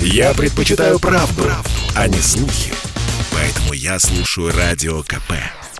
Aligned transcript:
Я 0.00 0.34
предпочитаю 0.34 0.98
правду, 0.98 1.42
правду, 1.42 1.70
а 1.94 2.08
не 2.08 2.18
слухи. 2.18 2.72
Поэтому 3.32 3.72
я 3.72 3.98
слушаю 3.98 4.52
Радио 4.52 5.02
КП. 5.02 5.32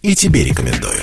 И 0.02 0.14
тебе 0.14 0.44
рекомендую. 0.44 1.02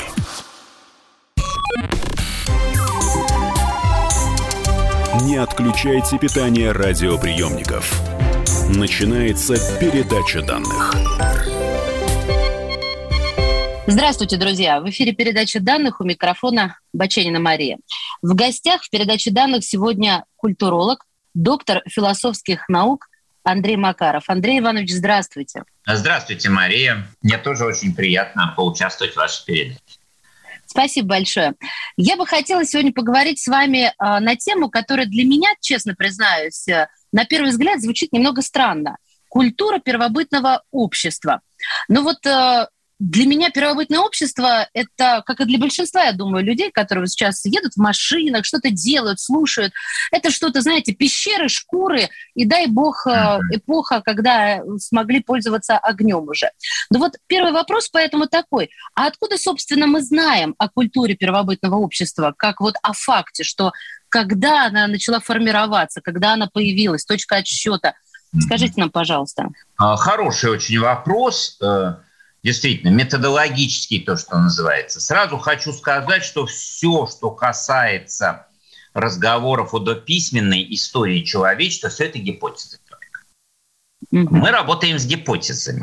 Не 5.24 5.38
отключайте 5.38 6.18
питание 6.18 6.72
радиоприемников. 6.72 8.02
Начинается 8.70 9.56
передача 9.80 10.42
данных. 10.42 10.94
Здравствуйте, 13.86 14.38
друзья! 14.38 14.80
В 14.80 14.90
эфире 14.90 15.12
передача 15.12 15.60
данных 15.60 16.00
у 16.00 16.06
микрофона 16.06 16.78
Баченина 16.94 17.40
Мария. 17.40 17.78
В 18.22 18.34
гостях 18.34 18.84
в 18.84 18.90
передаче 18.90 19.30
данных 19.32 19.66
сегодня 19.66 20.24
культуролог, 20.38 21.06
доктор 21.34 21.82
философских 21.88 22.68
наук 22.70 23.08
Андрей 23.44 23.76
Макаров. 23.76 24.30
Андрей 24.30 24.60
Иванович, 24.60 24.94
здравствуйте. 24.94 25.64
Здравствуйте, 25.86 26.50
Мария. 26.50 27.06
Мне 27.22 27.38
тоже 27.38 27.66
очень 27.66 27.94
приятно 27.94 28.54
поучаствовать 28.56 29.14
в 29.14 29.18
вашей 29.18 29.46
передаче. 29.46 29.82
Спасибо 30.66 31.10
большое. 31.10 31.54
Я 31.98 32.16
бы 32.16 32.26
хотела 32.26 32.66
сегодня 32.66 32.94
поговорить 32.94 33.40
с 33.40 33.48
вами 33.48 33.88
э, 33.88 33.92
на 33.98 34.36
тему, 34.36 34.70
которая 34.70 35.06
для 35.06 35.24
меня, 35.26 35.50
честно 35.60 35.94
признаюсь, 35.94 36.68
э, 36.68 36.88
на 37.12 37.26
первый 37.26 37.52
взгляд 37.52 37.82
звучит 37.82 38.14
немного 38.14 38.42
странно. 38.42 38.98
Культура 39.30 39.80
первобытного 39.80 40.64
общества. 40.72 41.42
Ну 41.90 42.04
вот 42.04 42.26
э, 42.26 42.68
для 43.00 43.26
меня 43.26 43.50
первобытное 43.50 44.00
общество— 44.00 44.68
это, 44.74 45.24
как 45.26 45.42
и 45.42 45.46
для 45.46 45.58
большинства, 45.58 46.04
я 46.04 46.14
думаю, 46.14 46.46
людей, 46.46 46.72
которые 46.72 47.08
сейчас 47.08 47.44
едут 47.46 47.74
в 47.74 47.78
машинах, 47.78 48.46
что-то 48.46 48.70
делают, 48.70 49.20
слушают. 49.20 49.74
Это 50.12 50.32
что-то, 50.32 50.62
знаете, 50.62 50.94
пещеры, 50.94 51.50
шкуры, 51.50 52.10
и 52.36 52.46
дай 52.46 52.68
бог 52.68 53.06
э, 53.08 53.40
эпоха, 53.52 54.02
когда 54.02 54.62
смогли 54.78 55.22
пользоваться 55.22 55.78
огнем 55.78 56.28
уже. 56.30 56.52
Но 56.90 57.00
вот 57.00 57.14
первый 57.28 57.52
вопрос 57.52 57.90
поэтому 57.90 58.28
такой. 58.28 58.70
А 58.96 59.08
откуда, 59.08 59.38
собственно, 59.38 59.88
мы 59.88 60.02
знаем 60.02 60.56
о 60.58 60.70
культуре 60.70 61.16
первобытного 61.16 61.76
общества, 61.76 62.34
как 62.38 62.62
вот 62.62 62.76
о 62.84 62.94
факте, 62.94 63.44
что 63.44 63.72
когда 64.10 64.68
она 64.68 64.88
начала 64.88 65.20
формироваться, 65.20 66.00
когда 66.02 66.34
она 66.34 66.48
появилась, 66.48 67.04
точка 67.04 67.38
отсчета? 67.38 67.96
Скажите 68.40 68.74
нам, 68.78 68.90
пожалуйста. 68.90 69.50
А, 69.78 69.96
хороший 69.96 70.52
очень 70.52 70.80
вопрос. 70.80 71.58
Э, 71.62 71.96
действительно, 72.44 72.90
методологический 72.90 74.02
то, 74.02 74.18
что 74.18 74.38
называется. 74.38 75.00
Сразу 75.00 75.38
хочу 75.38 75.72
сказать, 75.72 76.24
что 76.24 76.46
все, 76.46 77.08
что 77.08 77.32
касается 77.32 78.48
разговоров 78.94 79.74
о 79.74 79.80
дописьменной 79.80 80.68
истории 80.74 81.22
человечества, 81.22 81.90
все 81.90 82.06
это 82.06 82.20
гипотезы 82.20 82.80
только. 82.88 83.20
Мы 84.12 84.52
работаем 84.52 85.00
с 85.00 85.06
гипотезами. 85.06 85.82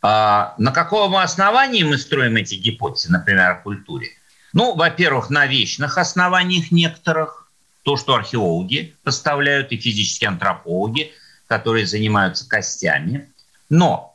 А 0.00 0.54
на 0.58 0.72
каком 0.72 1.16
основании 1.16 1.82
мы 1.82 1.98
строим 1.98 2.36
эти 2.36 2.54
гипотезы, 2.54 3.12
например, 3.12 3.50
о 3.50 3.54
культуре? 3.56 4.10
Ну, 4.52 4.74
во-первых, 4.74 5.28
на 5.28 5.46
вечных 5.46 5.98
основаниях 5.98 6.70
некоторых, 6.70 7.50
то, 7.82 7.96
что 7.96 8.14
археологи 8.14 8.96
поставляют, 9.02 9.72
и 9.72 9.76
физические 9.76 10.28
антропологи, 10.28 11.12
которые 11.46 11.86
занимаются 11.86 12.48
костями. 12.48 13.32
Но 13.70 14.07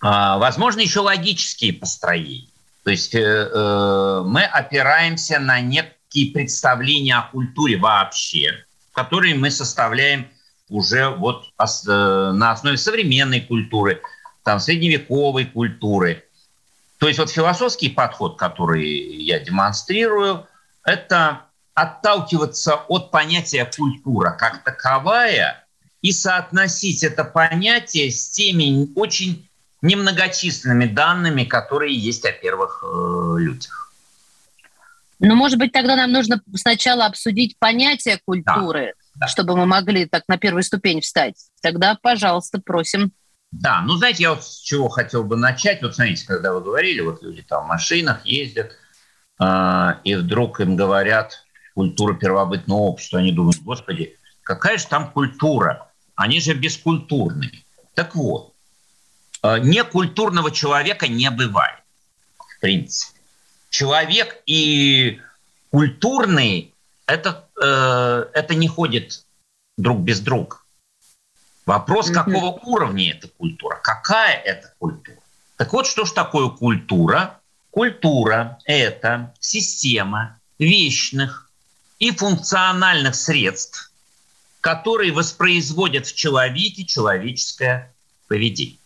возможно, 0.00 0.80
еще 0.80 1.00
логические 1.00 1.72
построения. 1.72 2.48
То 2.84 2.90
есть 2.90 3.14
э, 3.14 3.20
э, 3.20 4.22
мы 4.24 4.42
опираемся 4.44 5.38
на 5.38 5.60
некие 5.60 6.32
представления 6.32 7.16
о 7.16 7.30
культуре 7.30 7.76
вообще, 7.76 8.64
которые 8.92 9.34
мы 9.34 9.50
составляем 9.50 10.28
уже 10.68 11.08
вот 11.10 11.44
э, 11.58 12.32
на 12.34 12.52
основе 12.52 12.78
современной 12.78 13.42
культуры, 13.42 14.00
там, 14.44 14.60
средневековой 14.60 15.44
культуры. 15.44 16.24
То 16.98 17.08
есть 17.08 17.18
вот 17.18 17.30
философский 17.30 17.90
подход, 17.90 18.38
который 18.38 18.86
я 18.88 19.38
демонстрирую, 19.40 20.46
это 20.84 21.42
отталкиваться 21.74 22.74
от 22.88 23.10
понятия 23.10 23.70
культура 23.76 24.30
как 24.30 24.64
таковая 24.64 25.64
и 26.02 26.12
соотносить 26.12 27.02
это 27.02 27.24
понятие 27.24 28.10
с 28.10 28.30
теми 28.30 28.88
очень 28.96 29.48
немногочисленными 29.82 30.86
данными, 30.86 31.44
которые 31.44 31.96
есть 31.96 32.24
о 32.24 32.32
первых 32.32 32.82
э, 32.84 33.36
людях. 33.38 33.92
Ну, 35.20 35.34
может 35.34 35.58
быть, 35.58 35.72
тогда 35.72 35.96
нам 35.96 36.12
нужно 36.12 36.40
сначала 36.54 37.06
обсудить 37.06 37.58
понятие 37.58 38.18
культуры, 38.24 38.94
да, 39.14 39.20
да. 39.20 39.26
чтобы 39.28 39.56
мы 39.56 39.66
могли 39.66 40.06
так 40.06 40.24
на 40.28 40.38
первую 40.38 40.62
ступень 40.62 41.02
встать. 41.02 41.36
Тогда, 41.62 41.96
пожалуйста, 42.00 42.58
просим. 42.58 43.12
Да, 43.52 43.82
ну, 43.82 43.96
знаете, 43.96 44.22
я 44.22 44.30
вот 44.30 44.44
с 44.44 44.60
чего 44.60 44.88
хотел 44.88 45.24
бы 45.24 45.36
начать. 45.36 45.82
Вот, 45.82 45.94
смотрите, 45.94 46.26
когда 46.26 46.54
вы 46.54 46.62
говорили, 46.62 47.00
вот 47.00 47.22
люди 47.22 47.42
там 47.42 47.64
в 47.64 47.68
машинах 47.68 48.24
ездят, 48.24 48.72
э, 49.40 49.94
и 50.04 50.14
вдруг 50.14 50.60
им 50.60 50.76
говорят 50.76 51.44
культура 51.74 52.14
первобытного 52.14 52.78
общества, 52.78 53.18
они 53.18 53.32
думают, 53.32 53.58
господи, 53.62 54.16
какая 54.42 54.78
же 54.78 54.86
там 54.86 55.10
культура? 55.10 55.90
Они 56.14 56.40
же 56.40 56.54
бескультурные. 56.54 57.50
Так 57.94 58.14
вот, 58.14 58.49
некультурного 59.42 60.50
человека 60.50 61.08
не 61.08 61.30
бывает, 61.30 61.80
в 62.38 62.60
принципе. 62.60 63.18
Человек 63.70 64.42
и 64.46 65.20
культурный 65.70 66.74
это, 67.06 67.48
э, 67.60 68.26
это 68.34 68.54
не 68.54 68.68
ходит 68.68 69.24
друг 69.76 70.00
без 70.00 70.20
друга. 70.20 70.58
Вопрос, 71.66 72.10
mm-hmm. 72.10 72.14
какого 72.14 72.58
уровня 72.64 73.12
эта 73.12 73.28
культура, 73.28 73.78
какая 73.82 74.36
это 74.36 74.72
культура. 74.78 75.18
Так 75.56 75.72
вот, 75.72 75.86
что 75.86 76.04
ж 76.04 76.12
такое 76.12 76.48
культура? 76.48 77.40
Культура– 77.70 78.58
это 78.64 79.34
система 79.38 80.40
вечных 80.58 81.50
и 81.98 82.10
функциональных 82.10 83.14
средств, 83.14 83.92
которые 84.60 85.12
воспроизводят 85.12 86.06
в 86.06 86.16
человеке 86.16 86.84
человеческое 86.84 87.94
поведение. 88.26 88.79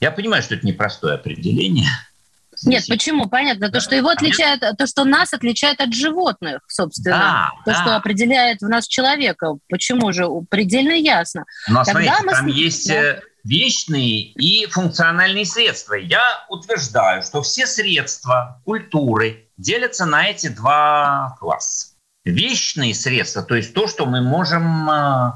Я 0.00 0.10
понимаю, 0.10 0.42
что 0.42 0.54
это 0.54 0.66
непростое 0.66 1.14
определение. 1.14 1.88
Нет, 2.64 2.84
почему? 2.88 3.28
Понятно. 3.28 3.70
То, 3.70 3.80
что 3.80 3.94
его 3.94 4.08
отличает, 4.08 4.60
то, 4.76 4.86
что 4.86 5.04
нас 5.04 5.32
отличает 5.32 5.80
от 5.80 5.94
животных, 5.94 6.60
собственно. 6.68 7.16
Да, 7.16 7.50
то, 7.64 7.70
да. 7.72 7.82
что 7.82 7.96
определяет 7.96 8.60
в 8.60 8.68
нас 8.68 8.86
человека. 8.86 9.54
Почему 9.68 10.12
же? 10.12 10.26
Предельно 10.50 10.92
ясно. 10.92 11.44
Но 11.68 11.84
смотрите, 11.84 12.14
мы... 12.24 12.32
там 12.32 12.46
есть 12.46 12.88
да. 12.88 12.94
Э, 12.94 13.20
вечные 13.44 14.32
и 14.32 14.66
функциональные 14.66 15.44
средства. 15.44 15.94
Я 15.94 16.44
утверждаю, 16.48 17.22
что 17.22 17.42
все 17.42 17.66
средства 17.66 18.60
культуры 18.64 19.48
делятся 19.56 20.06
на 20.06 20.26
эти 20.26 20.48
два 20.48 21.36
класса. 21.38 21.94
Вечные 22.24 22.94
средства, 22.94 23.42
то 23.42 23.54
есть 23.54 23.72
то, 23.72 23.86
что 23.86 24.04
мы 24.04 24.20
можем 24.20 24.90
э, 24.90 25.32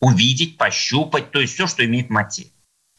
увидеть, 0.00 0.56
пощупать, 0.56 1.30
то 1.32 1.40
есть 1.40 1.54
все, 1.54 1.66
что 1.66 1.84
имеет 1.84 2.08
материю. 2.08 2.53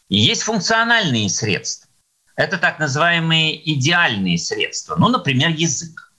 Есть 0.10 0.44
функциональные 0.44 1.30
средства. 1.30 1.90
Это 2.36 2.58
так 2.58 2.80
называемые 2.80 3.74
идеальные 3.74 4.38
средства. 4.38 4.96
Ну, 4.98 5.10
например, 5.10 5.50
язык. 5.50 6.12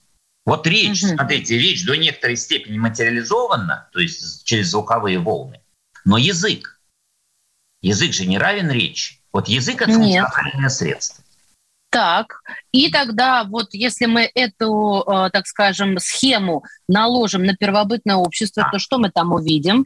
Вот 0.45 0.67
речь, 0.67 1.03
угу. 1.03 1.15
смотрите, 1.15 1.59
речь 1.59 1.85
до 1.85 1.97
некоторой 1.97 2.37
степени 2.37 2.79
материализована, 2.79 3.89
то 3.93 4.01
есть 4.01 4.45
через 4.45 4.71
звуковые 4.71 5.19
волны. 5.19 5.61
Но 6.05 6.19
язык, 6.19 6.81
язык 7.83 8.13
же 8.13 8.27
не 8.27 8.39
равен 8.39 8.71
речи. 8.71 9.21
Вот 9.33 9.49
язык 9.49 9.83
это 9.83 9.93
функциональное 9.93 10.63
Нет. 10.63 10.73
средство. 10.73 11.25
Так, 11.91 12.43
и 12.73 12.91
тогда 12.91 13.45
вот 13.45 13.73
если 13.73 14.07
мы 14.07 14.31
эту, 14.35 15.03
э, 15.07 15.31
так 15.31 15.47
скажем, 15.47 15.99
схему 15.99 16.65
наложим 16.89 17.45
на 17.45 17.57
первобытное 17.57 18.17
общество, 18.17 18.65
а. 18.65 18.71
то 18.71 18.79
что 18.79 18.99
мы 18.99 19.11
там 19.11 19.33
увидим? 19.33 19.85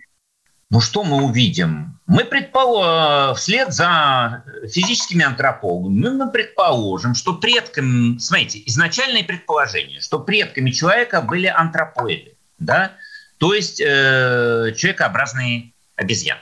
Ну 0.71 0.81
что 0.81 1.03
мы 1.03 1.25
увидим? 1.25 1.99
Мы 2.07 2.25
предположим, 2.25 3.35
вслед 3.35 3.73
за 3.73 4.45
физическими 4.73 5.25
антропологами, 5.25 6.09
мы 6.11 6.31
предположим, 6.31 7.17
что 7.17 7.35
предками, 7.35 8.19
смотрите, 8.19 8.63
изначальное 8.67 9.25
предположение, 9.25 10.01
что 10.01 10.21
предками 10.21 10.71
человека 10.71 11.23
были 11.23 11.47
антропоиды, 11.47 12.37
да, 12.59 12.93
то 13.39 13.53
есть 13.53 13.81
э, 13.81 14.73
человекообразные 14.77 15.73
обезьяны. 15.97 16.41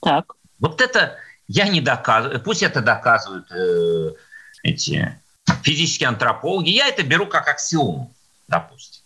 Так. 0.00 0.36
Вот 0.58 0.80
это 0.80 1.16
я 1.46 1.68
не 1.68 1.82
доказываю, 1.82 2.40
пусть 2.40 2.62
это 2.62 2.80
доказывают 2.80 3.50
э, 3.52 4.12
эти 4.62 5.20
физические 5.62 6.08
антропологи, 6.08 6.70
я 6.70 6.88
это 6.88 7.02
беру 7.02 7.26
как 7.26 7.46
аксиому, 7.48 8.10
допустим. 8.48 9.02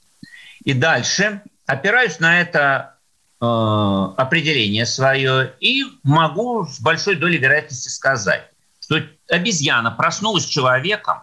И 0.63 0.75
дальше 0.75 1.43
опираюсь 1.67 2.21
на 2.21 2.41
это 2.41 2.98
Э, 2.98 2.98
определение 3.41 4.85
свое 4.85 5.55
и 5.61 5.85
могу 6.03 6.67
с 6.67 6.81
большой 6.81 7.17
долей 7.17 7.39
вероятности 7.39 7.89
сказать, 7.89 8.51
что 8.81 9.01
обезьяна 9.29 9.91
проснулась 9.91 10.45
человеком 10.45 11.23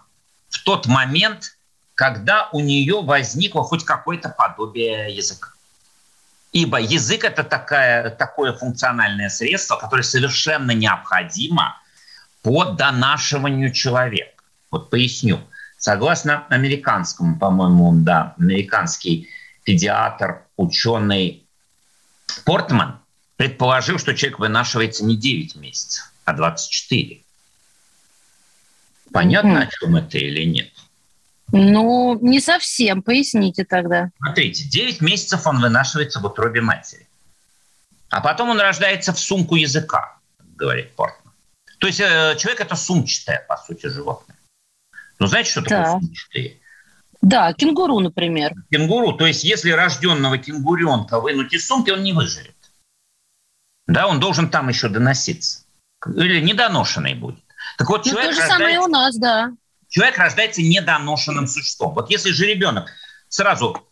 в 0.50 0.64
тот 0.64 0.86
момент, 0.86 1.58
когда 1.94 2.50
у 2.52 2.62
нее 2.62 3.02
возникло 3.02 3.64
хоть 3.64 3.84
какое-то 3.84 4.30
подобие 4.30 5.14
языка. 5.14 5.50
Ибо 6.52 6.80
язык– 6.80 7.24
это 7.26 7.44
такая, 7.44 8.10
такое 8.12 8.54
функциональное 8.54 9.28
средство, 9.28 9.76
которое 9.76 10.04
совершенно 10.04 10.72
необходимо 10.72 11.78
по 12.44 12.64
донашиванию 12.64 13.74
человека. 13.74 14.42
Вот 14.72 14.90
поясню. 14.90 15.42
Согласно 15.78 16.46
американскому, 16.48 17.38
по-моему, 17.38 17.92
да, 17.96 18.36
американский 18.38 19.28
педиатр, 19.66 20.44
ученый 20.56 21.45
Портман 22.46 23.00
предположил, 23.38 24.00
что 24.00 24.16
человек 24.16 24.40
вынашивается 24.40 25.04
не 25.04 25.16
9 25.16 25.56
месяцев, 25.56 26.12
а 26.26 26.34
24. 26.34 27.22
Понятно, 29.12 29.50
mm-hmm. 29.50 29.64
о 29.64 29.68
чем 29.68 29.96
это 29.96 30.18
или 30.18 30.44
нет? 30.44 30.72
Ну, 31.52 32.18
не 32.22 32.40
совсем. 32.40 33.02
Поясните 33.02 33.66
тогда. 33.66 34.10
Смотрите, 34.18 34.68
9 34.68 35.02
месяцев 35.02 35.46
он 35.46 35.60
вынашивается 35.60 36.20
в 36.20 36.26
утробе 36.26 36.62
матери. 36.62 37.08
А 38.10 38.22
потом 38.22 38.50
он 38.50 38.60
рождается 38.60 39.14
в 39.14 39.20
сумку 39.20 39.56
языка, 39.56 40.18
говорит 40.56 40.96
Портман. 40.96 41.34
То 41.80 41.88
есть 41.88 42.00
э, 42.00 42.36
человек 42.38 42.62
это 42.62 42.76
сумчатое, 42.76 43.46
по 43.48 43.58
сути, 43.58 43.88
животное. 43.88 44.38
Ну, 45.20 45.28
знаете, 45.28 45.52
что 45.52 45.62
такое 45.62 45.84
да. 45.84 45.92
сумчатые? 45.92 46.60
Да, 47.26 47.54
кенгуру, 47.54 48.00
например. 48.00 48.54
Кенгуру, 48.72 49.14
то 49.14 49.26
есть 49.26 49.44
если 49.44 49.72
рожденного 49.72 50.38
кенгуренка 50.38 51.20
вынуть 51.20 51.54
из 51.54 51.68
сумки, 51.68 51.90
он 51.90 52.04
не 52.04 52.14
выживет. 52.14 52.56
Да, 53.88 54.08
он 54.08 54.20
должен 54.20 54.50
там 54.50 54.70
еще 54.70 54.90
доноситься. 54.90 55.66
Или 56.06 56.40
недоношенный 56.42 57.16
будет. 57.16 57.40
Так 57.78 57.90
вот, 57.90 58.06
ну, 58.06 58.12
человек 58.12 58.30
то 58.30 58.36
же 58.36 58.42
рождается... 58.42 58.64
самое 58.64 58.80
у 58.80 58.88
нас, 58.88 59.18
да 59.18 59.52
человек 59.96 60.18
рождается 60.18 60.62
недоношенным 60.62 61.48
существом. 61.48 61.94
Вот 61.94 62.10
если 62.10 62.32
же 62.32 62.46
ребенок 62.46 62.92
сразу 63.30 63.88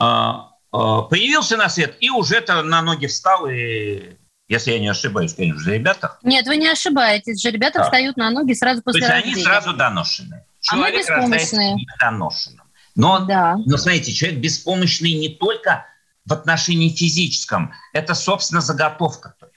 э, 0.00 0.04
э, 0.04 0.46
появился 0.70 1.56
на 1.56 1.68
свет 1.68 1.96
и 1.98 2.10
уже 2.10 2.36
это 2.36 2.62
на 2.62 2.80
ноги 2.80 3.06
встал 3.06 3.48
и 3.48 4.16
если 4.46 4.70
я 4.70 4.78
не 4.78 4.88
ошибаюсь, 4.88 5.34
конечно 5.34 5.60
же, 5.60 5.74
ребята. 5.74 6.16
Нет, 6.22 6.46
вы 6.46 6.56
не 6.56 6.68
ошибаетесь. 6.68 7.42
Же 7.42 7.50
ребята 7.50 7.80
да. 7.80 7.84
встают 7.84 8.16
на 8.16 8.30
ноги 8.30 8.54
сразу 8.54 8.82
после 8.82 9.00
То 9.00 9.06
есть 9.06 9.12
рождения. 9.12 9.34
они 9.34 9.44
сразу 9.44 9.74
доношенные. 9.74 10.46
Человек 10.60 11.06
а 11.10 11.16
мы 11.16 11.22
беспомощные. 11.26 11.74
недоношенным. 11.74 12.67
Но, 12.98 13.20
да. 13.20 13.56
но, 13.64 13.76
смотрите, 13.76 14.12
человек 14.12 14.40
беспомощный 14.40 15.12
не 15.12 15.28
только 15.28 15.86
в 16.26 16.32
отношении 16.32 16.88
физическом. 16.88 17.72
Это, 17.92 18.14
собственно, 18.14 18.60
заготовка 18.60 19.36
только. 19.38 19.54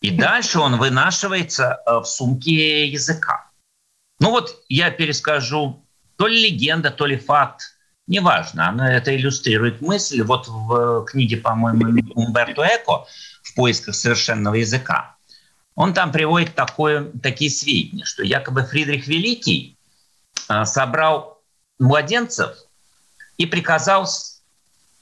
И 0.00 0.10
дальше 0.16 0.58
он 0.58 0.78
вынашивается 0.78 1.78
э, 1.84 1.98
в 1.98 2.06
сумке 2.06 2.88
языка. 2.88 3.50
Ну 4.18 4.30
вот 4.30 4.64
я 4.70 4.90
перескажу 4.90 5.84
то 6.16 6.26
ли 6.26 6.48
легенда, 6.48 6.90
то 6.90 7.04
ли 7.04 7.18
факт, 7.18 7.76
неважно, 8.06 8.70
оно 8.70 8.88
это 8.88 9.14
иллюстрирует 9.14 9.82
мысль. 9.82 10.22
Вот 10.22 10.48
в 10.48 11.04
книге, 11.04 11.36
по-моему, 11.36 12.02
Умберто 12.14 12.62
Эко 12.62 13.04
«В 13.42 13.54
поисках 13.54 13.94
совершенного 13.94 14.54
языка» 14.54 15.16
он 15.74 15.92
там 15.92 16.12
приводит 16.12 16.54
такое, 16.54 17.10
такие 17.22 17.50
сведения, 17.50 18.06
что 18.06 18.22
якобы 18.22 18.64
Фридрих 18.64 19.06
Великий 19.06 19.76
а, 20.48 20.64
собрал 20.64 21.35
младенцев 21.78 22.56
и 23.36 23.46
приказал 23.46 24.08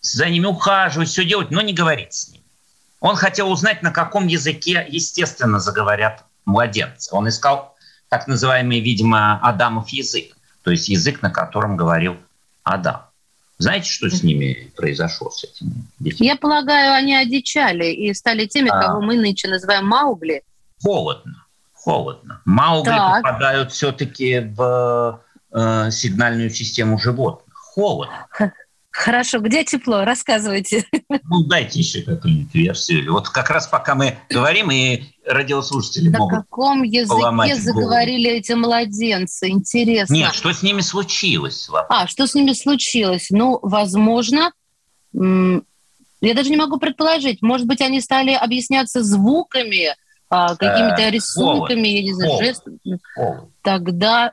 за 0.00 0.28
ними 0.28 0.46
ухаживать, 0.46 1.08
все 1.08 1.24
делать, 1.24 1.50
но 1.50 1.60
не 1.60 1.72
говорить 1.72 2.14
с 2.14 2.28
ними. 2.28 2.44
Он 3.00 3.16
хотел 3.16 3.50
узнать, 3.50 3.82
на 3.82 3.90
каком 3.90 4.26
языке, 4.26 4.86
естественно, 4.88 5.60
заговорят 5.60 6.24
младенцы. 6.44 7.14
Он 7.14 7.28
искал 7.28 7.74
так 8.08 8.26
называемый, 8.28 8.80
видимо, 8.80 9.38
Адамов 9.40 9.88
язык, 9.90 10.36
то 10.62 10.70
есть 10.70 10.88
язык, 10.88 11.22
на 11.22 11.30
котором 11.30 11.76
говорил 11.76 12.16
Адам. 12.62 13.06
Знаете, 13.58 13.90
что 13.90 14.10
с 14.10 14.22
ними 14.22 14.72
произошло, 14.76 15.30
с 15.30 15.44
этими 15.44 15.72
детьми? 16.00 16.26
Я 16.26 16.36
полагаю, 16.36 16.92
они 16.92 17.14
одичали 17.14 17.86
и 17.86 18.12
стали 18.14 18.46
теми, 18.46 18.68
а... 18.68 18.80
кого 18.80 19.00
мы 19.00 19.16
нынче 19.16 19.48
называем 19.48 19.86
Маугли. 19.86 20.42
Холодно, 20.82 21.46
холодно. 21.72 22.40
Маугли 22.44 22.90
так. 22.90 23.22
попадают 23.22 23.72
все-таки 23.72 24.40
в 24.40 25.20
э, 25.54 25.90
сигнальную 25.90 26.50
систему 26.50 26.98
животных. 26.98 27.54
Холодно. 27.54 28.26
Хорошо, 28.90 29.40
где 29.40 29.64
тепло? 29.64 30.04
Рассказывайте. 30.04 30.84
Ну, 31.24 31.42
дайте 31.44 31.80
еще 31.80 32.02
какую-нибудь 32.02 32.54
версию. 32.54 33.12
Вот 33.12 33.28
как 33.28 33.50
раз 33.50 33.66
пока 33.66 33.96
мы 33.96 34.18
говорим, 34.30 34.70
и 34.70 35.02
радиослушатели 35.26 36.10
На 36.10 36.18
могут 36.20 36.44
каком 36.44 36.84
языке 36.84 37.56
заговорили 37.56 38.26
голову. 38.28 38.38
эти 38.38 38.52
младенцы? 38.52 39.48
Интересно. 39.48 40.14
Нет, 40.14 40.32
что 40.32 40.52
с 40.52 40.62
ними 40.62 40.80
случилось? 40.80 41.68
А, 41.88 42.06
что 42.06 42.28
с 42.28 42.34
ними 42.34 42.52
случилось? 42.52 43.30
Ну, 43.30 43.58
возможно, 43.62 44.52
я 45.12 46.34
даже 46.34 46.50
не 46.50 46.56
могу 46.56 46.78
предположить. 46.78 47.42
Может 47.42 47.66
быть, 47.66 47.80
они 47.80 48.00
стали 48.00 48.32
объясняться 48.32 49.02
звуками, 49.02 49.96
а, 50.30 50.54
какими-то 50.54 51.02
э, 51.02 51.10
рисунками, 51.10 51.88
я 51.88 52.02
не 52.02 52.12
знаю, 52.12 52.44
жестами. 52.44 52.78
Тогда 53.62 54.32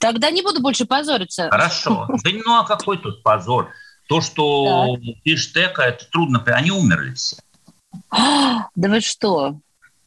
Тогда 0.00 0.30
не 0.30 0.42
буду 0.42 0.60
больше 0.60 0.86
позориться. 0.86 1.48
Хорошо. 1.50 2.08
Да 2.24 2.30
ну 2.44 2.54
а 2.58 2.64
какой 2.64 2.98
тут 2.98 3.22
позор? 3.22 3.68
То, 4.08 4.20
что 4.20 4.96
пишет 5.22 5.56
Эко, 5.56 5.82
это 5.82 6.04
трудно. 6.10 6.42
Они 6.46 6.72
умерли 6.72 7.14
все. 7.14 7.36
Да 8.74 8.88
вы 8.88 9.00
что? 9.00 9.60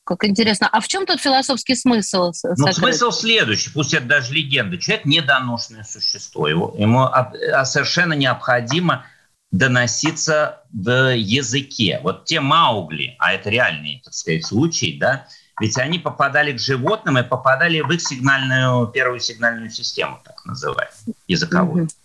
Как 0.03 0.25
интересно. 0.25 0.67
А 0.69 0.81
в 0.81 0.87
чем 0.87 1.05
тут 1.05 1.21
философский 1.21 1.75
смысл? 1.75 2.33
Ну, 2.57 2.73
смысл 2.73 3.11
следующий, 3.11 3.69
пусть 3.69 3.93
это 3.93 4.05
даже 4.05 4.33
легенда. 4.33 4.77
Человек 4.77 5.05
недоношенное 5.05 5.83
существо. 5.83 6.49
Его, 6.49 6.75
ему 6.77 7.03
а 7.03 7.63
совершенно 7.63 8.13
необходимо 8.13 9.05
доноситься 9.51 10.63
в 10.73 11.15
языке. 11.15 12.01
Вот 12.03 12.25
те 12.25 12.41
Маугли, 12.41 13.15
а 13.19 13.33
это 13.33 13.49
реальный, 13.49 14.01
так 14.03 14.13
сказать, 14.13 14.45
случай, 14.45 14.97
да, 14.99 15.27
ведь 15.59 15.77
они 15.77 15.99
попадали 15.99 16.51
к 16.53 16.59
животным 16.59 17.17
и 17.17 17.23
попадали 17.23 17.81
в 17.81 17.91
их 17.91 18.01
сигнальную, 18.01 18.87
первую 18.87 19.19
сигнальную 19.19 19.69
систему, 19.69 20.19
так 20.23 20.43
называемую, 20.45 21.15
языковую. 21.27 21.85
Mm-hmm. 21.85 21.95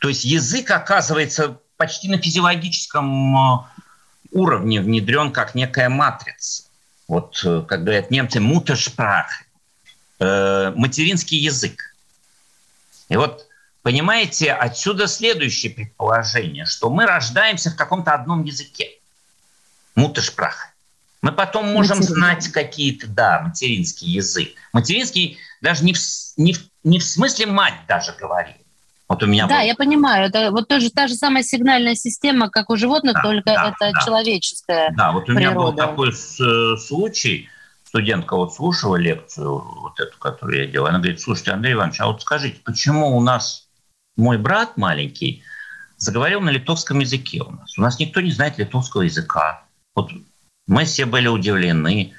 То 0.00 0.08
есть 0.08 0.24
язык, 0.24 0.70
оказывается, 0.70 1.58
почти 1.76 2.08
на 2.08 2.18
физиологическом 2.18 3.36
э, 3.36 3.58
уровне 4.32 4.80
внедрен 4.80 5.32
как 5.32 5.54
некая 5.54 5.88
матрица. 5.88 6.64
Вот, 7.08 7.40
э, 7.44 7.64
как 7.66 7.84
говорят 7.84 8.10
немцы, 8.10 8.40
мутершпрах, 8.40 9.26
э, 10.18 10.72
материнский 10.76 11.38
язык. 11.38 11.94
И 13.08 13.16
вот, 13.16 13.46
понимаете, 13.82 14.52
отсюда 14.52 15.06
следующее 15.06 15.72
предположение, 15.72 16.66
что 16.66 16.90
мы 16.90 17.06
рождаемся 17.06 17.70
в 17.70 17.76
каком-то 17.76 18.12
одном 18.12 18.44
языке. 18.44 18.98
Мутершпрах. 19.94 20.69
Мы 21.22 21.32
потом 21.32 21.72
можем 21.72 22.02
знать 22.02 22.48
какие-то, 22.48 23.06
да, 23.06 23.42
материнский 23.42 24.08
язык. 24.08 24.50
Материнский 24.72 25.38
даже 25.60 25.84
не 25.84 25.92
в, 25.92 25.98
не 26.36 26.54
в, 26.54 26.60
не 26.82 26.98
в 26.98 27.04
смысле 27.04 27.46
мать 27.46 27.74
даже 27.86 28.12
говорит. 28.18 28.56
Вот 29.10 29.24
у 29.24 29.26
меня 29.26 29.46
да, 29.48 29.58
был... 29.58 29.64
я 29.64 29.74
понимаю. 29.74 30.28
Это 30.28 30.50
вот 30.50 30.68
тоже 30.68 30.88
та 30.88 31.08
же 31.08 31.14
самая 31.14 31.42
сигнальная 31.42 31.96
система, 31.96 32.48
как 32.48 32.70
у 32.70 32.76
животных, 32.76 33.14
да, 33.14 33.22
только 33.22 33.44
да, 33.46 33.68
это 33.70 33.92
да. 33.92 34.00
человеческая 34.04 34.94
Да, 34.96 35.12
вот 35.12 35.24
у 35.24 35.34
природа. 35.34 35.40
меня 35.40 35.50
был 35.50 35.72
такой 35.74 36.10
э, 36.10 36.76
случай. 36.76 37.48
Студентка 37.84 38.36
вот 38.36 38.54
слушала 38.54 38.94
лекцию, 38.94 39.64
вот 39.82 39.98
эту, 39.98 40.16
которую 40.18 40.60
я 40.60 40.66
делал. 40.68 40.86
Она 40.86 40.98
говорит, 40.98 41.20
слушайте, 41.20 41.50
Андрей 41.50 41.72
Иванович, 41.72 42.00
а 42.00 42.06
вот 42.06 42.22
скажите, 42.22 42.60
почему 42.64 43.16
у 43.16 43.20
нас 43.20 43.66
мой 44.16 44.38
брат 44.38 44.76
маленький 44.76 45.42
заговорил 45.96 46.40
на 46.40 46.50
литовском 46.50 47.00
языке 47.00 47.42
у 47.42 47.50
нас? 47.50 47.76
У 47.76 47.80
нас 47.80 47.98
никто 47.98 48.20
не 48.20 48.30
знает 48.30 48.58
литовского 48.58 49.02
языка. 49.02 49.64
Вот 49.96 50.12
мы 50.70 50.84
все 50.84 51.04
были 51.04 51.26
удивлены. 51.26 52.14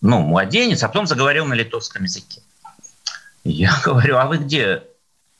Ну, 0.00 0.18
младенец, 0.22 0.82
а 0.82 0.88
потом 0.88 1.06
заговорил 1.06 1.46
на 1.46 1.54
литовском 1.54 2.02
языке. 2.02 2.42
Я 3.44 3.80
говорю, 3.84 4.16
а 4.18 4.26
вы 4.26 4.38
где 4.38 4.82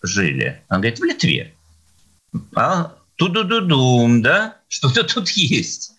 жили? 0.00 0.62
Он 0.68 0.76
говорит, 0.76 1.00
в 1.00 1.04
Литве. 1.04 1.54
А, 2.54 2.94
ту-ду-ду-дум, 3.16 4.22
да? 4.22 4.58
Что-то 4.68 5.02
тут 5.02 5.30
есть. 5.30 5.94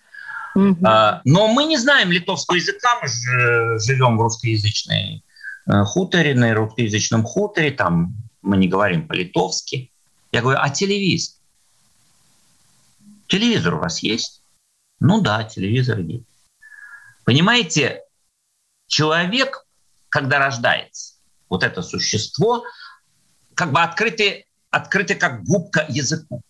Угу. 0.56 0.78
А, 0.86 1.22
но 1.26 1.48
мы 1.50 1.66
не 1.66 1.78
знаем 1.78 2.12
литовского 2.12 2.56
языка, 2.56 2.98
мы 3.02 3.10
же 3.10 3.80
живем 3.86 4.18
в 4.18 4.22
русскоязычной 4.22 5.22
э, 5.66 5.84
хуторе, 5.84 6.34
на 6.34 6.54
русскоязычном 6.54 7.24
хуторе, 7.24 7.72
там 7.72 8.16
мы 8.42 8.56
не 8.56 8.70
говорим 8.70 9.06
по-литовски. 9.06 9.92
Я 10.32 10.42
говорю, 10.42 10.60
а 10.62 10.70
телевизор? 10.70 11.36
Телевизор 13.28 13.76
у 13.76 13.80
вас 13.80 14.02
есть? 14.02 14.42
Ну 15.02 15.20
да, 15.20 15.44
телевизор 15.44 16.00
есть. 16.00 16.24
Понимаете, 17.26 18.02
человек, 18.88 19.66
когда 20.10 20.40
рождается, 20.40 21.16
вот 21.50 21.64
это 21.64 21.82
существо, 21.82 22.64
как 23.56 23.72
бы 23.72 23.82
открытый, 23.82 24.46
открытый 24.70 25.16
как 25.16 25.44
губка 25.44 25.86
языку. 25.90 26.42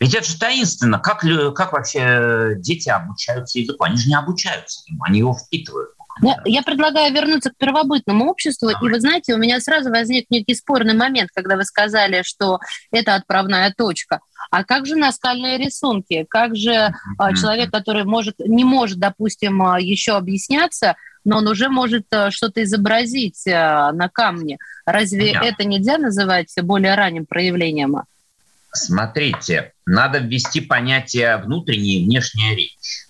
Ведь 0.00 0.14
это 0.14 0.24
же 0.24 0.38
таинственно. 0.38 0.98
Как, 0.98 1.24
как 1.54 1.72
вообще 1.72 2.54
дети 2.58 2.88
обучаются 2.88 3.58
языку? 3.58 3.84
Они 3.84 3.96
же 3.96 4.08
не 4.08 4.14
обучаются 4.14 4.82
ему, 4.86 5.02
они 5.04 5.18
его 5.18 5.34
впитывают 5.34 5.97
Я, 6.22 6.36
я 6.44 6.62
предлагаю 6.62 7.12
вернуться 7.12 7.50
к 7.50 7.56
первобытному 7.56 8.30
обществу. 8.30 8.70
И 8.70 8.74
вы 8.80 9.00
знаете, 9.00 9.34
у 9.34 9.38
меня 9.38 9.60
сразу 9.60 9.90
возник 9.90 10.26
некий 10.30 10.54
спорный 10.54 10.94
момент, 10.94 11.30
когда 11.34 11.56
вы 11.56 11.64
сказали, 11.64 12.22
что 12.22 12.58
это 12.90 13.14
отправная 13.14 13.72
точка. 13.76 14.20
А 14.50 14.64
как 14.64 14.86
же 14.86 14.96
наскальные 14.96 15.58
рисунки? 15.58 16.26
Как 16.28 16.56
же 16.56 16.72
mm-hmm. 16.72 17.34
человек, 17.40 17.70
который 17.70 18.04
может, 18.04 18.38
не 18.38 18.64
может, 18.64 18.98
допустим, 18.98 19.62
а, 19.62 19.80
еще 19.80 20.16
объясняться, 20.16 20.96
но 21.24 21.38
он 21.38 21.48
уже 21.48 21.68
может 21.68 22.06
а, 22.12 22.30
что-то 22.30 22.62
изобразить 22.62 23.42
на 23.46 24.08
камне? 24.12 24.58
Разве 24.86 25.32
yeah. 25.32 25.42
это 25.42 25.64
нельзя 25.64 25.98
называть 25.98 26.54
более 26.62 26.94
ранним 26.94 27.26
проявлением? 27.26 27.96
Смотрите, 28.72 29.72
надо 29.86 30.18
ввести 30.18 30.60
понятие 30.60 31.36
внутренняя 31.38 32.00
и 32.00 32.04
внешняя 32.04 32.54
речь. 32.54 33.07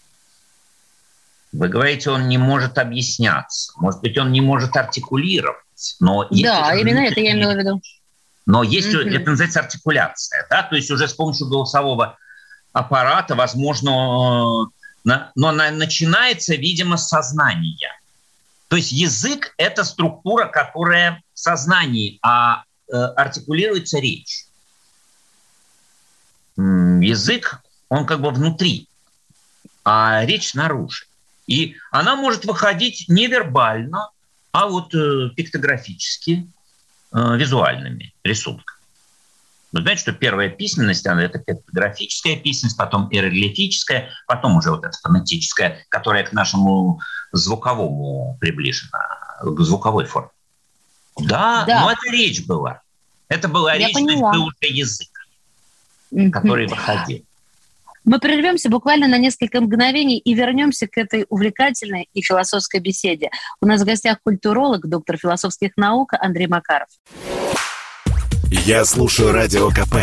Вы 1.52 1.68
говорите, 1.68 2.10
он 2.10 2.28
не 2.28 2.38
может 2.38 2.78
объясняться. 2.78 3.72
Может 3.76 4.00
быть, 4.00 4.18
он 4.18 4.32
не 4.32 4.40
может 4.40 4.76
артикулировать. 4.76 5.96
Но 6.00 6.26
да, 6.30 6.74
именно 6.74 7.06
это 7.06 7.20
я 7.20 7.32
имела 7.32 7.54
в 7.54 7.58
виду. 7.58 7.80
Но 8.46 8.62
есть, 8.62 8.88
mm-hmm. 8.88 9.16
это 9.16 9.30
называется 9.30 9.60
артикуляция. 9.60 10.46
Да? 10.50 10.62
То 10.62 10.76
есть 10.76 10.90
уже 10.90 11.06
с 11.08 11.14
помощью 11.14 11.48
голосового 11.48 12.16
аппарата, 12.72 13.34
возможно, 13.34 14.70
но 15.04 15.52
начинается, 15.52 16.54
видимо, 16.54 16.96
с 16.96 17.08
сознания. 17.08 17.98
То 18.68 18.76
есть 18.76 18.92
язык– 18.92 19.54
это 19.56 19.84
структура, 19.84 20.46
которая 20.46 21.22
в 21.32 21.38
сознании, 21.38 22.18
а 22.22 22.64
э, 22.92 22.96
артикулируется 22.96 23.98
речь. 23.98 24.44
Язык, 26.56 27.62
он 27.88 28.04
как 28.04 28.20
бы 28.20 28.30
внутри, 28.30 28.88
а 29.84 30.24
речь 30.24 30.50
снаружи. 30.50 31.07
И 31.48 31.76
она 31.90 32.14
может 32.14 32.44
выходить 32.44 33.06
не 33.08 33.26
вербально, 33.26 34.10
а 34.52 34.68
вот 34.68 34.94
э, 34.94 35.30
пиктографически, 35.34 36.46
э, 37.12 37.36
визуальными 37.36 38.14
рисунками. 38.22 38.78
Вы 39.72 39.80
знаете, 39.80 40.02
что 40.02 40.12
первая 40.12 40.50
письменность, 40.50 41.06
она 41.06 41.24
это 41.24 41.38
пиктографическая 41.38 42.36
письменность, 42.36 42.76
потом 42.76 43.08
иероглифическая, 43.10 44.10
потом 44.26 44.56
уже 44.56 44.70
вот 44.70 44.84
эта 44.84 44.96
фонетическая, 45.02 45.84
которая 45.88 46.24
к 46.24 46.32
нашему 46.32 47.00
звуковому 47.32 48.36
приближена, 48.40 49.00
к 49.42 49.60
звуковой 49.60 50.04
форме. 50.04 50.30
Да, 51.18 51.64
да. 51.66 51.80
но 51.82 51.90
это 51.90 52.10
речь 52.10 52.46
была. 52.46 52.82
Это 53.28 53.48
была 53.48 53.74
Я 53.74 53.86
речь, 53.86 53.94
поняла. 53.94 54.32
то 54.32 54.36
есть 54.36 54.38
был 54.38 54.46
уже 54.46 54.72
язык, 54.74 56.30
который 56.32 56.66
выходил. 56.66 57.24
Мы 58.08 58.20
прервемся 58.20 58.70
буквально 58.70 59.06
на 59.06 59.18
несколько 59.18 59.60
мгновений 59.60 60.16
и 60.16 60.32
вернемся 60.32 60.86
к 60.86 60.96
этой 60.96 61.26
увлекательной 61.28 62.08
и 62.14 62.22
философской 62.22 62.80
беседе. 62.80 63.28
У 63.60 63.66
нас 63.66 63.82
в 63.82 63.84
гостях 63.84 64.16
культуролог, 64.24 64.88
доктор 64.88 65.18
философских 65.18 65.72
наук 65.76 66.14
Андрей 66.18 66.46
Макаров. 66.46 66.88
Я 68.50 68.86
слушаю 68.86 69.32
Радио 69.32 69.68
КП, 69.68 69.96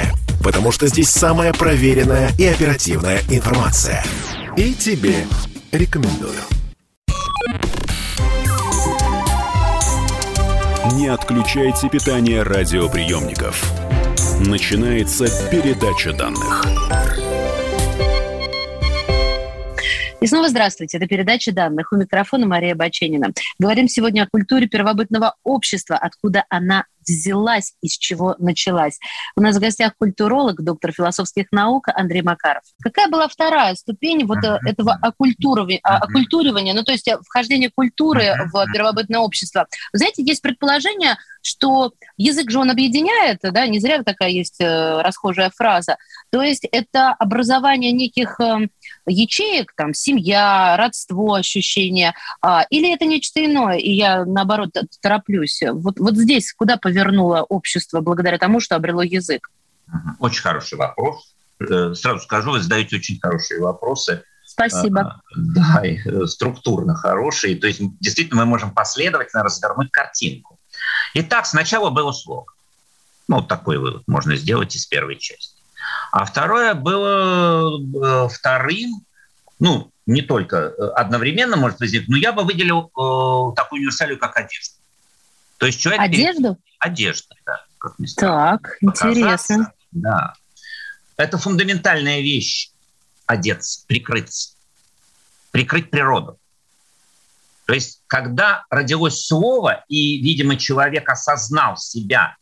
потому 0.44 0.72
что 0.72 0.86
здесь 0.86 1.10
самая 1.10 1.52
проверенная 1.52 2.30
и 2.38 2.46
оперативная 2.46 3.22
информация. 3.32 4.04
И 4.56 4.76
тебе 4.76 5.26
рекомендую. 5.72 6.42
Не 10.94 11.08
отключайте 11.08 11.90
питание 11.90 12.44
радиоприемников. 12.44 13.66
Начинается 14.42 15.26
передача 15.50 16.14
данных. 16.14 16.64
И 20.26 20.28
снова 20.28 20.50
здравствуйте. 20.50 20.98
Это 20.98 21.06
передача 21.06 21.52
данных. 21.52 21.92
У 21.92 21.98
микрофона 21.98 22.48
Мария 22.48 22.74
Баченина. 22.74 23.32
Говорим 23.60 23.88
сегодня 23.88 24.24
о 24.24 24.28
культуре 24.28 24.66
первобытного 24.66 25.36
общества, 25.44 25.98
откуда 25.98 26.46
она 26.50 26.86
взялась 27.08 27.74
и 27.82 27.88
с 27.88 27.96
чего 27.98 28.36
началась. 28.40 28.98
У 29.36 29.42
нас 29.42 29.56
в 29.56 29.60
гостях 29.60 29.94
культуролог, 29.98 30.64
доктор 30.64 30.92
философских 30.92 31.52
наук 31.52 31.90
Андрей 31.94 32.24
Макаров. 32.24 32.64
Какая 32.82 33.08
была 33.08 33.28
вторая 33.28 33.76
ступень 33.76 34.26
вот 34.26 34.44
э, 34.44 34.58
этого 34.66 34.98
оккультуривания, 35.00 35.80
оккультуривания, 35.84 36.74
ну 36.74 36.84
то 36.84 36.92
есть 36.92 37.08
э, 37.08 37.20
вхождения 37.24 37.70
культуры 37.74 38.34
в 38.52 38.66
первобытное 38.74 39.20
общество? 39.20 39.68
Знаете, 39.94 40.24
есть 40.24 40.42
предположение, 40.42 41.18
что 41.46 41.94
язык 42.18 42.52
же 42.52 42.60
он 42.60 42.72
объединяет, 42.72 43.40
да, 43.42 43.68
не 43.68 43.80
зря 43.80 44.04
такая 44.04 44.30
есть 44.30 44.60
э, 44.60 45.02
расхожая 45.02 45.52
фраза. 45.56 45.98
То 46.32 46.42
есть 46.42 46.68
это 46.72 47.12
образование 47.14 47.92
неких 47.92 48.40
ячеек, 49.08 49.74
там, 49.78 49.94
семья, 49.94 50.76
родство, 50.78 51.36
ощущение, 51.36 52.14
а, 52.42 52.66
или 52.70 52.94
это 52.94 53.06
нечто 53.06 53.46
иное, 53.46 53.78
и 53.78 53.92
я, 53.92 54.26
наоборот, 54.26 54.72
тороплюсь. 55.02 55.62
Вот, 55.72 56.00
вот 56.00 56.18
здесь 56.18 56.52
куда 56.52 56.78
повернуть? 56.78 57.06
вернуло 57.06 57.42
общество 57.42 58.02
благодаря 58.02 58.38
тому, 58.38 58.60
что 58.60 58.76
обрело 58.76 59.04
язык? 59.04 59.50
Очень 60.20 60.42
хороший 60.42 60.78
вопрос. 60.78 61.36
Э, 61.60 61.94
сразу 61.94 62.20
скажу, 62.22 62.52
вы 62.52 62.62
задаете 62.62 62.98
очень 62.98 63.20
хорошие 63.22 63.62
вопросы. 63.62 64.24
Спасибо. 64.46 65.02
А, 65.02 65.22
да, 65.36 65.82
э, 65.84 66.26
структурно 66.26 66.96
хорошие. 66.96 67.56
То 67.56 67.68
есть 67.68 67.82
действительно 68.00 68.42
мы 68.42 68.46
можем 68.46 68.74
последовательно 68.74 69.44
развернуть 69.44 69.92
картинку. 69.92 70.60
Итак, 71.16 71.46
сначала 71.46 71.90
было 71.90 72.12
слово. 72.12 72.46
Ну, 73.30 73.38
вот 73.38 73.48
такой 73.48 73.78
вывод 73.78 74.04
можно 74.06 74.36
сделать 74.36 74.76
из 74.76 74.86
первой 74.86 75.18
части. 75.18 75.56
А 76.12 76.26
второе 76.26 76.74
было 76.74 77.80
э, 77.80 78.28
вторым, 78.30 79.06
ну, 79.60 79.92
не 80.06 80.22
только 80.22 80.70
одновременно 80.94 81.56
может 81.56 81.80
возникнуть, 81.80 82.10
но 82.10 82.18
я 82.18 82.34
бы 82.34 82.44
выделил 82.44 82.88
э, 82.88 83.56
такую 83.56 83.80
универсалию, 83.80 84.20
как 84.20 84.36
одежда. 84.36 84.76
То 85.58 85.66
есть 85.66 85.80
человек... 85.80 86.02
Одежду? 86.02 86.58
Одежда, 86.80 87.36
да. 87.46 87.64
Как 87.78 87.96
так, 88.18 88.78
интересно. 88.82 89.72
Да. 89.94 90.34
Это 91.16 91.38
фундаментальная 91.38 92.20
вещь– 92.20 92.72
одеться, 93.26 93.86
прикрыться. 93.88 94.56
Прикрыть 95.52 95.90
природу. 95.90 96.38
То 97.66 97.74
есть, 97.74 98.02
когда 98.08 98.66
родилось 98.70 99.26
слово, 99.26 99.84
и, 99.88 100.22
видимо, 100.22 100.56
человек 100.56 101.10
осознал 101.10 101.78
себя 101.78 102.36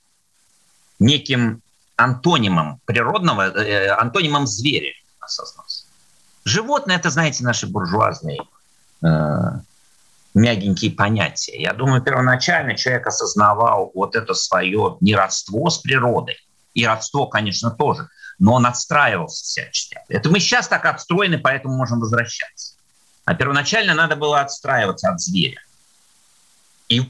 неким 0.99 1.61
антонимом 1.95 2.81
природного, 2.85 3.49
э, 3.49 3.89
антонимом 3.89 4.47
зверя 4.47 4.93
осознался. 5.19 5.85
Животное– 6.45 6.95
это, 6.97 7.09
знаете, 7.09 7.43
наши 7.43 7.67
буржуазные 7.67 8.41
э, 9.01 9.07
мягенькие 10.33 10.91
понятия. 10.91 11.61
Я 11.61 11.73
думаю, 11.73 12.01
первоначально 12.01 12.75
человек 12.75 13.07
осознавал 13.07 13.91
вот 13.93 14.15
это 14.15 14.33
свое 14.33 14.97
неродство 14.99 15.69
с 15.69 15.77
природой. 15.77 16.35
И 16.73 16.85
родство, 16.85 17.27
конечно, 17.27 17.71
тоже. 17.71 18.09
Но 18.39 18.55
он 18.55 18.65
отстраивался 18.65 19.43
всячески. 19.43 19.99
Это 20.09 20.29
мы 20.29 20.39
сейчас 20.39 20.67
так 20.67 20.85
отстроены, 20.85 21.37
поэтому 21.37 21.77
можем 21.77 21.99
возвращаться. 21.99 22.72
А 23.25 23.35
первоначально 23.35 23.93
надо 23.93 24.15
было 24.15 24.41
отстраиваться 24.41 25.09
от 25.09 25.21
зверя. 25.21 25.61
И 26.89 27.01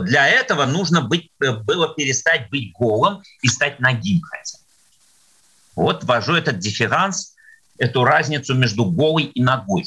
для 0.00 0.28
этого 0.28 0.66
нужно 0.66 1.02
быть, 1.02 1.30
было 1.38 1.94
перестать 1.94 2.50
быть 2.50 2.72
голым 2.72 3.22
и 3.40 3.48
стать 3.48 3.80
нагим 3.80 4.20
хотя. 4.22 4.58
Вот 5.76 6.04
ввожу 6.04 6.34
этот 6.34 6.58
дифферанс, 6.58 7.34
эту 7.78 8.04
разницу 8.04 8.54
между 8.54 8.84
голой 8.84 9.24
и 9.24 9.42
ногой. 9.42 9.84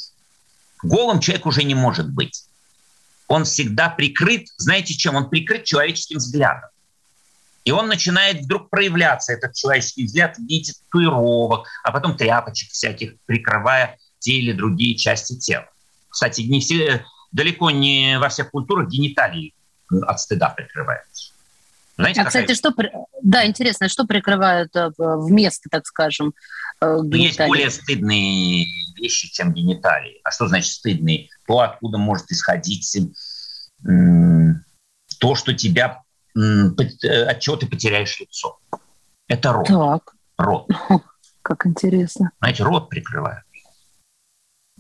Голым 0.82 1.20
человек 1.20 1.46
уже 1.46 1.64
не 1.64 1.76
может 1.76 2.10
быть. 2.10 2.46
Он 3.28 3.44
всегда 3.44 3.90
прикрыт, 3.90 4.48
знаете 4.58 4.94
чем? 4.94 5.16
Он 5.16 5.30
прикрыт 5.30 5.64
человеческим 5.64 6.18
взглядом. 6.18 6.70
И 7.64 7.72
он 7.72 7.88
начинает 7.88 8.42
вдруг 8.42 8.70
проявляться, 8.70 9.34
этот 9.34 9.56
человеческий 9.56 10.06
взгляд, 10.06 10.38
в 10.38 10.42
виде 10.42 10.74
татуировок, 10.74 11.68
а 11.84 11.92
потом 11.92 12.16
тряпочек 12.16 12.70
всяких, 12.70 13.14
прикрывая 13.26 13.98
те 14.26 14.40
или 14.40 14.54
другие 14.54 14.96
части 14.96 15.38
тела. 15.38 15.70
Кстати, 16.10 16.42
не 16.42 16.60
все, 16.60 17.06
далеко 17.32 17.70
не 17.70 18.18
во 18.18 18.30
всех 18.30 18.50
культурах 18.50 18.90
гениталии 18.90 19.54
от 19.90 20.20
стыда 20.20 20.50
прикрываются. 20.50 21.32
Знаете, 21.96 22.22
а, 22.22 22.26
кстати, 22.26 22.56
что, 22.56 22.74
да, 23.22 23.46
интересно, 23.46 23.88
что 23.88 24.06
прикрывают 24.06 24.76
э, 24.76 24.90
вместо, 24.98 25.70
так 25.70 25.86
скажем, 25.86 26.34
гениталии? 26.82 27.22
Э, 27.22 27.28
есть 27.28 27.40
более 27.40 27.70
стыдные 27.70 28.66
вещи, 28.98 29.32
чем 29.32 29.54
гениталии. 29.54 30.20
А 30.24 30.32
что 30.32 30.48
значит 30.48 30.74
стыдные? 30.74 31.30
То, 31.48 31.60
откуда 31.60 31.98
может 32.00 32.30
исходить 32.32 32.98
то, 35.20 35.36
что 35.36 35.54
тебя, 35.54 36.02
э, 36.36 37.22
от 37.30 37.40
чего 37.40 37.56
ты 37.56 37.68
потеряешь 37.68 38.20
лицо. 38.20 38.58
Это 39.28 39.54
рот. 39.54 39.68
Так. 39.68 40.16
Рот. 40.38 40.68
Как 41.44 41.68
интересно. 41.68 42.32
Знаете, 42.40 42.64
рот 42.64 42.90
прикрывают. 42.90 43.45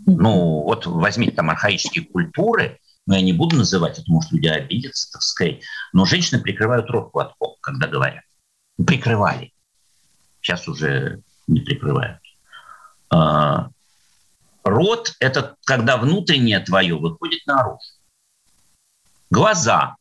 Ну, 0.06 0.62
вот 0.64 0.86
возьмите 0.86 1.32
там 1.32 1.50
архаические 1.50 2.06
культуры, 2.06 2.80
но 3.06 3.16
я 3.16 3.22
не 3.22 3.34
буду 3.34 3.56
называть, 3.56 3.98
потому 3.98 4.22
что 4.22 4.36
люди 4.36 4.48
обидятся, 4.48 5.12
так 5.12 5.22
сказать, 5.22 5.62
но 5.94 6.06
женщины 6.06 6.42
прикрывают 6.42 6.90
рот 6.90 7.12
платком, 7.12 7.56
когда 7.62 7.88
говорят. 7.88 8.24
Прикрывали. 8.86 9.52
Сейчас 10.42 10.68
уже 10.68 11.22
не 11.48 11.62
прикрывают. 11.62 12.20
А, 13.10 13.70
Рот– 14.66 15.14
это 15.20 15.56
когда 15.64 15.98
внутреннее 15.98 16.60
твое 16.60 16.98
выходит 16.98 17.46
наружу. 17.46 17.80
Глаза 19.30 19.96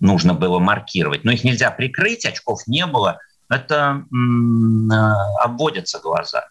нужно 0.00 0.34
было 0.34 0.58
маркировать, 0.58 1.24
но 1.24 1.30
их 1.30 1.44
нельзя 1.44 1.70
прикрыть, 1.70 2.26
очков 2.26 2.66
не 2.66 2.86
было. 2.86 3.18
Это 3.48 4.04
м- 4.12 4.90
обводятся 5.40 6.00
глаза 6.00 6.48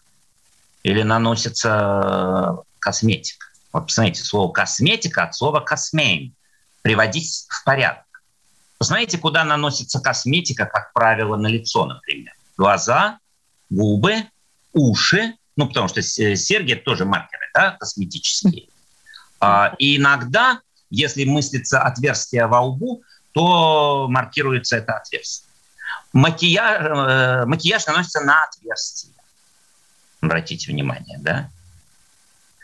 или 0.82 1.02
наносится 1.02 2.62
косметика. 2.80 3.46
Вот 3.72 3.86
посмотрите, 3.86 4.22
слово 4.22 4.52
косметика 4.52 5.24
от 5.24 5.34
слова 5.34 5.60
космейн– 5.60 6.34
приводить 6.82 7.46
в 7.48 7.64
порядок. 7.64 8.04
Посмотрите, 8.78 9.18
куда 9.18 9.44
наносится 9.44 10.00
косметика, 10.00 10.66
как 10.66 10.92
правило, 10.92 11.36
на 11.36 11.46
лицо, 11.46 11.84
например. 11.84 12.32
Глаза, 12.56 13.18
губы, 13.68 14.24
уши, 14.72 15.34
ну, 15.56 15.68
потому 15.68 15.88
что 15.88 16.00
серьги– 16.02 16.72
это 16.74 16.84
тоже 16.84 17.04
маркеры, 17.04 17.50
да, 17.54 17.72
косметические. 17.72 18.68
А, 19.40 19.74
и 19.78 19.96
иногда, 19.96 20.60
если 20.88 21.24
мыслится 21.24 21.82
отверстие 21.82 22.46
во 22.46 22.62
лбу, 22.62 23.02
то 23.32 24.06
маркируется 24.08 24.78
это 24.78 24.96
отверстие. 24.96 25.50
Макияж, 26.12 26.82
э, 26.82 27.46
макияж 27.46 27.86
наносится 27.86 28.20
на 28.20 28.44
отверстие. 28.44 29.12
Обратите 30.20 30.70
внимание, 30.70 31.18
да? 31.18 31.50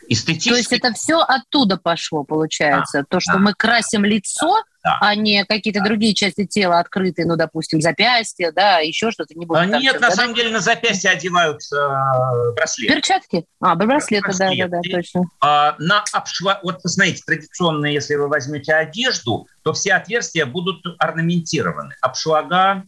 Эстетически... 0.08 0.50
То 0.50 0.56
есть 0.56 0.72
это 0.72 0.92
все 0.92 1.20
оттуда 1.20 1.76
пошло, 1.76 2.24
получается? 2.24 3.00
Да, 3.00 3.06
То, 3.08 3.20
что 3.20 3.34
да, 3.34 3.38
мы 3.38 3.54
красим 3.54 4.04
лицо, 4.04 4.62
да, 4.84 4.98
а 5.00 5.14
не 5.16 5.44
какие-то 5.44 5.82
другие 5.82 6.14
части 6.14 6.46
тела 6.46 6.78
открытые, 6.78 7.26
ну, 7.26 7.36
допустим, 7.36 7.80
запястье, 7.80 8.52
да, 8.52 8.78
еще 8.78 9.10
что-то 9.10 9.34
не 9.34 9.46
будет. 9.46 9.58
А 9.58 9.66
нет, 9.66 10.00
на 10.00 10.08
да? 10.08 10.14
самом 10.14 10.34
деле 10.34 10.50
на 10.50 10.60
запястье 10.60 11.10
одевают 11.10 11.60
э, 11.72 12.52
браслеты. 12.54 12.94
Перчатки? 12.94 13.44
А, 13.60 13.74
браслеты, 13.74 14.32
да, 14.38 14.50
да, 14.56 14.68
да, 14.68 14.80
точно. 14.88 15.24
А, 15.40 15.74
на 15.78 16.04
обшва... 16.12 16.60
Вот, 16.62 16.82
посмотрите, 16.82 17.22
традиционно, 17.26 17.86
если 17.86 18.14
вы 18.14 18.28
возьмете 18.28 18.74
одежду, 18.74 19.48
то 19.62 19.72
все 19.72 19.94
отверстия 19.94 20.46
будут 20.46 20.82
орнаментированы. 20.98 21.94
Обшлага, 22.00 22.84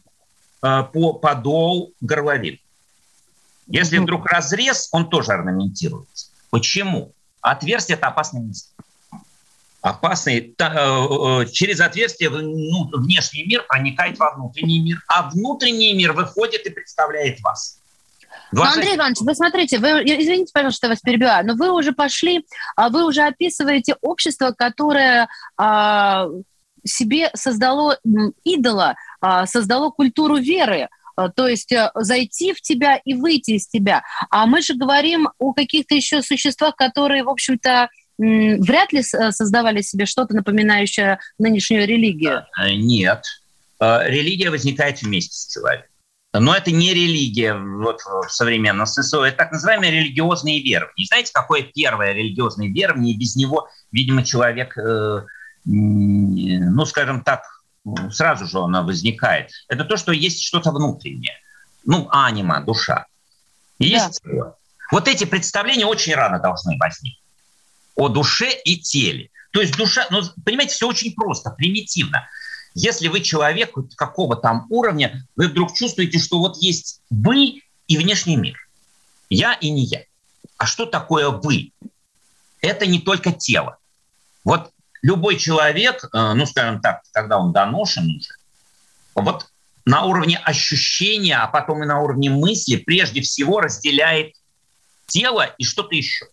э, 0.62 0.82
по 0.92 1.14
подол, 1.14 1.92
горловин. 2.00 2.58
Если 3.66 3.98
вдруг 3.98 4.26
разрез, 4.26 4.88
он 4.92 5.10
тоже 5.10 5.32
орнаментируется. 5.32 6.27
Почему? 6.50 7.12
Отверстие– 7.40 7.97
это 7.99 8.09
опасное 8.09 8.43
место. 8.43 8.71
Опасный, 9.81 10.55
э, 10.59 10.64
э, 10.64 11.47
через 11.52 11.81
отверстие 11.81 12.31
ну, 12.31 12.90
внешний 12.93 13.45
мир 13.45 13.64
проникает 13.69 14.19
во 14.19 14.35
внутренний 14.35 14.81
мир, 14.81 15.02
а 15.07 15.31
внутренний 15.31 15.95
мир 15.95 16.12
выходит 16.12 16.67
и 16.67 16.71
представляет 16.71 17.40
вас. 17.43 17.78
20... 18.52 18.52
Ну, 18.52 18.62
Андрей 18.62 18.97
Иванович, 18.97 19.19
вы 19.21 19.35
смотрите, 19.35 19.78
вы, 19.78 19.88
извините, 20.02 20.50
пожалуйста, 20.52 20.78
что 20.78 20.87
я 20.87 20.90
вас 20.93 21.00
перебиваю, 21.00 21.47
но 21.47 21.55
вы 21.55 21.71
уже 21.71 21.93
пошли, 21.93 22.45
а 22.76 22.88
вы 22.88 23.07
уже 23.07 23.23
описываете 23.23 23.97
общество, 24.00 24.52
которое 24.52 25.28
а, 25.57 26.26
себе 26.85 27.31
создало 27.35 27.99
идола, 28.45 28.97
а, 29.21 29.47
создало 29.47 29.90
культуру 29.90 30.37
веры, 30.37 30.88
то 31.34 31.48
есть 31.48 31.72
э, 31.72 31.90
зайти 31.94 32.52
в 32.52 32.60
тебя 32.60 32.96
и 33.04 33.14
выйти 33.14 33.52
из 33.52 33.66
тебя. 33.66 34.02
А 34.30 34.46
мы 34.46 34.62
же 34.62 34.75
говорим 34.75 35.28
о 35.38 35.52
каких-то 35.52 35.94
еще 35.94 36.22
существах, 36.22 36.76
которые, 36.76 37.25
в 37.25 37.28
общем-то, 37.28 37.88
вряд 38.18 38.92
ли 38.92 39.00
э, 39.00 39.32
создавали 39.32 39.80
себе 39.80 40.06
что-то 40.06 40.34
напоминающее 40.34 41.18
нынешнюю 41.38 41.87
религию. 41.87 42.44
Э, 42.60 42.75
нет. 42.75 43.25
Религия 43.80 44.50
возникает 44.50 45.02
вместе 45.02 45.34
с 45.34 45.52
человеком. 45.52 45.88
Но 46.34 46.54
это 46.54 46.70
не 46.70 46.92
религия 46.92 47.54
вот, 47.54 48.00
в 48.02 48.28
современном 48.28 48.87
смысле, 48.87 49.28
это 49.28 49.38
так 49.38 49.52
называемые 49.52 49.90
религиозные 49.92 50.62
верования. 50.62 51.06
Знаете, 51.06 51.30
какое 51.32 51.62
первое 51.62 52.12
религиозное 52.12 52.68
верование? 52.68 53.14
И 53.14 53.18
без 53.18 53.34
него, 53.34 53.68
видимо, 53.92 54.25
человек, 54.25 54.76
э, 54.76 55.22
ну, 55.64 56.87
скажем 56.87 57.22
так, 57.22 57.42
сразу 58.11 58.47
же 58.47 58.59
она 58.59 58.83
возникает, 58.83 59.50
это 59.68 59.85
то, 59.85 59.97
что 59.97 60.12
есть 60.12 60.42
что-то 60.42 60.71
внутреннее. 60.71 61.37
Ну, 61.85 62.09
анима, 62.11 62.61
душа. 62.61 63.07
Есть 63.78 64.21
да. 64.25 64.54
Вот 64.90 65.07
эти 65.07 65.25
представления 65.25 65.87
очень 65.87 66.14
рано 66.14 66.38
должны 66.40 66.76
возникнуть 66.78 67.23
о 67.99 68.09
душе 68.09 68.50
и 68.64 68.78
теле. 68.78 69.30
То 69.50 69.61
есть 69.61 69.76
душа, 69.76 70.07
ну, 70.11 70.23
понимаете, 70.44 70.74
все 70.74 70.87
очень 70.87 71.14
просто, 71.14 71.51
примитивно. 71.51 72.27
Если 72.74 73.09
вы 73.09 73.20
человек 73.20 73.74
какого 73.96 74.37
там 74.37 74.66
уровня, 74.70 75.27
вы 75.35 75.48
вдруг 75.48 75.74
чувствуете, 75.74 76.18
что 76.18 76.38
вот 76.38 76.57
есть 76.62 77.03
вы 77.11 77.62
и 77.88 77.96
внешний 77.96 78.37
мир. 78.37 78.57
Я 79.31 79.55
и 79.55 79.70
не 79.70 79.85
я. 79.85 80.05
А 80.59 80.66
что 80.66 80.87
такое 80.87 81.29
вы? 81.31 81.72
Это 82.61 82.87
не 82.87 83.01
только 83.01 83.33
тело. 83.33 83.79
Вот 84.44 84.70
любой 85.02 85.37
человек, 85.37 86.04
э, 86.04 86.32
ну, 86.34 86.46
скажем 86.46 86.80
так, 86.80 87.02
когда 87.12 87.38
он 87.38 87.52
доношен 87.52 88.04
уже, 88.16 88.30
вот 89.14 89.46
на 89.84 90.04
уровне 90.04 90.38
ощущения, 90.38 91.37
а 91.37 91.46
потом 91.46 91.82
и 91.82 91.87
на 91.87 92.00
уровне 92.00 92.30
мысли, 92.30 92.76
прежде 92.76 93.22
всего 93.22 93.61
разделяет 93.61 94.34
тело 95.06 95.46
и 95.56 95.64
что-то 95.64 95.94
еще. 95.94 96.26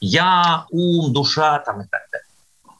Я, 0.00 0.66
ум, 0.70 1.12
душа 1.12 1.58
там 1.60 1.82
и 1.82 1.86
так 1.88 2.02
далее. 2.12 2.25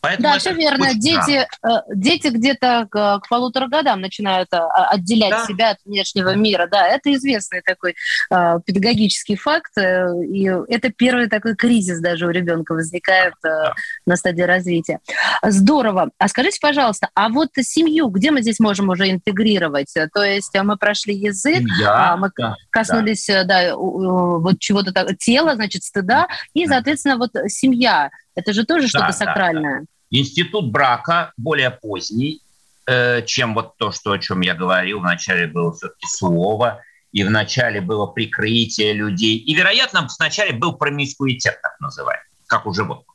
Поэтому 0.07 0.33
да, 0.33 0.39
все 0.39 0.53
верно. 0.53 0.95
Дети, 0.95 1.47
э, 1.63 1.69
дети 1.95 2.29
где-то 2.29 2.87
к, 2.91 3.21
к 3.21 3.29
полутора 3.29 3.67
годам 3.67 4.01
начинают 4.01 4.49
э, 4.53 4.59
отделять 4.59 5.31
да. 5.31 5.45
себя 5.47 5.71
от 5.71 5.79
внешнего 5.85 6.35
мира. 6.35 6.69
Да, 6.71 6.87
это 6.87 7.13
известный 7.15 7.61
такой 7.63 7.97
э, 8.31 8.59
педагогический 8.65 9.37
факт. 9.37 9.77
Э, 9.77 10.07
и 10.25 10.45
это 10.69 10.91
первый 10.91 11.29
такой 11.29 11.57
кризис 11.57 12.01
даже 12.01 12.27
у 12.27 12.31
ребенка 12.31 12.73
возникает 12.73 13.35
э, 13.45 13.73
на 14.07 14.17
стадии 14.17 14.43
развития. 14.43 15.01
Здорово. 15.43 16.11
А 16.19 16.29
скажите, 16.29 16.59
пожалуйста, 16.61 17.09
а 17.15 17.29
вот 17.29 17.49
семью, 17.61 18.09
где 18.09 18.31
мы 18.31 18.43
здесь 18.43 18.61
можем 18.61 18.89
уже 18.89 19.11
интегрировать? 19.11 19.93
То 20.15 20.23
есть 20.23 20.55
мы 20.55 20.77
прошли 20.77 21.15
язык, 21.15 21.57
Семья, 21.57 22.17
мы 22.17 22.31
да, 22.37 22.55
коснулись 22.71 23.27
да. 23.27 23.45
Да, 23.45 23.77
вот 23.77 24.59
чего-то 24.61 25.15
тела, 25.15 25.55
значит, 25.57 25.83
стыда, 25.83 26.29
и, 26.55 26.67
соответственно, 26.67 27.17
вот 27.17 27.33
семья. 27.49 28.11
Это 28.35 28.53
же 28.53 28.65
тоже 28.65 28.83
да, 28.83 28.89
что-то 28.89 29.13
сакральное. 29.13 29.81
Да. 29.81 29.87
Институт 30.11 30.71
брака 30.71 31.33
более 31.37 31.71
поздний, 31.71 32.41
э, 32.87 33.23
чем 33.23 33.55
вот 33.55 33.77
то, 33.77 33.91
что, 33.91 34.13
о 34.13 34.19
чем 34.19 34.41
я 34.41 34.55
говорил. 34.55 35.01
Вначале 35.01 35.47
было 35.47 35.73
все-таки 35.73 36.07
слово, 36.07 36.83
и 37.13 37.25
вначале 37.25 37.81
было 37.81 38.07
прикрытие 38.07 38.93
людей. 38.93 39.37
И, 39.37 39.55
вероятно, 39.55 40.07
вначале 40.19 40.53
был 40.53 40.75
промискуитет, 40.75 41.61
так 41.61 41.81
называемый, 41.81 42.25
как 42.47 42.67
у 42.67 42.73
животных. 42.73 43.15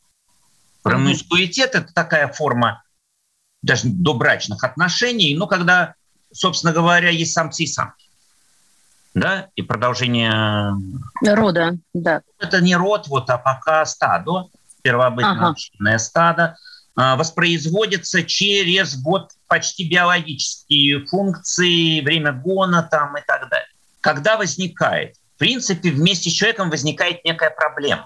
Промискуитет– 0.84 1.76
это 1.76 1.94
такая 1.94 2.28
форма 2.28 2.84
даже 3.62 3.84
добрачных 3.86 4.64
отношений, 4.64 5.36
но 5.38 5.46
когда, 5.46 5.94
собственно 6.34 6.74
говоря, 6.74 7.10
есть 7.10 7.34
самцы 7.34 7.64
и 7.64 7.68
самки. 7.68 8.10
Да, 9.14 9.50
и 9.56 9.62
продолжение... 9.62 10.74
Рода, 11.24 11.78
да. 11.94 12.22
Это 12.40 12.60
не 12.60 12.76
род, 12.76 13.08
вот, 13.08 13.30
а 13.30 13.38
пока 13.38 13.86
стадо, 13.86 14.50
первобытное 14.82 15.52
ага. 15.52 16.00
стадо– 16.00 16.58
воспроизводится 16.96 18.24
через 18.24 18.96
вот 19.02 19.32
почти 19.48 19.88
биологические 19.90 21.06
функции, 21.06 22.02
время 22.02 22.34
гона 22.34 22.84
там 22.84 23.18
и 23.18 23.22
так 23.26 23.50
далее. 23.50 23.68
Когда 24.02 24.38
возникает? 24.38 25.16
В 25.36 25.40
принципе, 25.40 25.92
вместе 25.92 26.30
с 26.30 26.34
человеком 26.34 26.70
возникает 26.70 27.24
некая 27.24 27.50
проблема. 27.50 28.06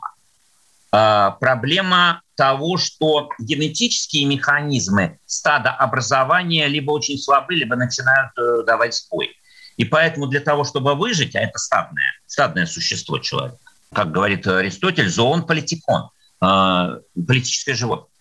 А, 0.92 1.32
проблема 1.32 2.22
того, 2.36 2.78
что 2.78 3.30
генетические 3.40 4.26
механизмы 4.26 5.20
стадообразования 5.26 6.68
либо 6.68 6.92
очень 6.92 7.18
слабы, 7.18 7.56
либо 7.56 7.76
начинают 7.76 8.32
э, 8.38 8.64
давать 8.66 8.94
сбой. 8.94 9.32
И 9.76 9.84
поэтому 9.84 10.28
для 10.28 10.40
того, 10.40 10.64
чтобы 10.64 10.96
выжить, 10.96 11.36
а 11.36 11.42
это 11.42 11.58
стадное, 11.58 12.14
стадное 12.26 12.66
существо 12.66 13.20
человека, 13.20 13.58
как 13.94 14.12
говорит 14.12 14.48
Аристотель, 14.48 15.10
зоон 15.10 15.46
политикон, 15.46 16.10
а, 16.40 17.00
политическое 17.14 17.74
животное. 17.74 18.15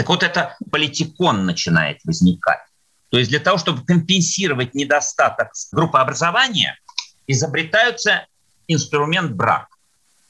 Так 0.00 0.08
вот 0.08 0.22
это 0.22 0.56
политикон 0.70 1.44
начинает 1.44 1.98
возникать. 2.04 2.60
То 3.10 3.18
есть 3.18 3.28
для 3.28 3.38
того, 3.38 3.58
чтобы 3.58 3.84
компенсировать 3.84 4.74
недостаток 4.74 5.50
группообразования, 5.72 6.78
изобретаются 7.26 8.26
инструмент 8.66 9.32
брак. 9.32 9.66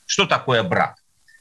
Что 0.07 0.27
такое 0.27 0.65
брак? 0.65 0.97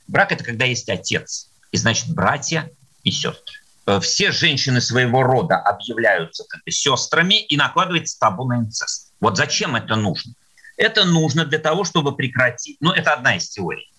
Брак– 0.07 0.31
это 0.33 0.43
когда 0.43 0.65
есть 0.65 0.87
отец, 0.89 1.49
и 1.71 1.77
значит 1.77 2.13
братья 2.13 2.69
и 3.03 3.09
сестры. 3.09 3.55
Э, 3.87 3.99
все 3.99 4.31
женщины 4.31 4.79
своего 4.79 5.23
рода 5.23 5.57
объявляются 5.57 6.43
как 6.47 6.63
бы 6.63 6.69
сестрами 6.69 7.41
и 7.43 7.57
накладывается 7.57 8.19
табу 8.19 8.45
на 8.45 8.59
инцест. 8.59 9.11
Вот 9.19 9.37
зачем 9.37 9.75
это 9.75 9.95
нужно? 9.95 10.33
Это 10.77 11.03
нужно 11.03 11.45
для 11.45 11.57
того, 11.57 11.83
чтобы 11.83 12.15
прекратить. 12.15 12.77
Ну, 12.79 12.91
это 12.91 13.11
одна 13.11 13.37
из 13.37 13.49
теорий. 13.49 13.91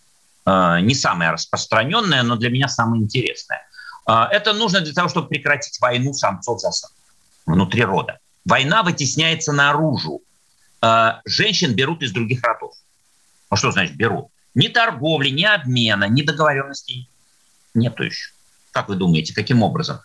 Э, 0.47 0.79
не 0.81 0.95
самая 0.95 1.33
распространенная, 1.33 2.23
но 2.23 2.37
для 2.37 2.51
меня 2.51 2.69
самая 2.69 3.01
интересная. 3.01 3.67
А, 4.07 4.29
это 4.31 4.53
нужно 4.53 4.81
для 4.81 4.93
того, 4.93 5.09
чтобы 5.09 5.29
прекратить 5.29 5.81
войну 5.81 6.13
самцов 6.13 6.61
за 6.61 6.71
самцов 6.71 6.97
внутри 7.47 7.85
рода. 7.85 8.19
Война 8.45 8.83
вытесняется 8.83 9.53
наружу. 9.53 10.23
А, 10.81 11.21
женщин 11.25 11.75
берут 11.75 12.03
из 12.03 12.13
других 12.13 12.43
родов. 12.43 12.75
А 13.49 13.57
что 13.57 13.71
значит 13.71 13.97
берут? 13.97 14.27
Ни 14.55 14.69
торговли, 14.69 15.31
ни 15.31 15.45
обмена, 15.45 16.05
ни 16.09 16.23
договоренностей 16.23 17.09
нету 17.75 18.05
еще. 18.05 18.31
Как 18.73 18.89
вы 18.89 18.97
думаете, 18.97 19.35
каким 19.35 19.63
образом? 19.63 20.01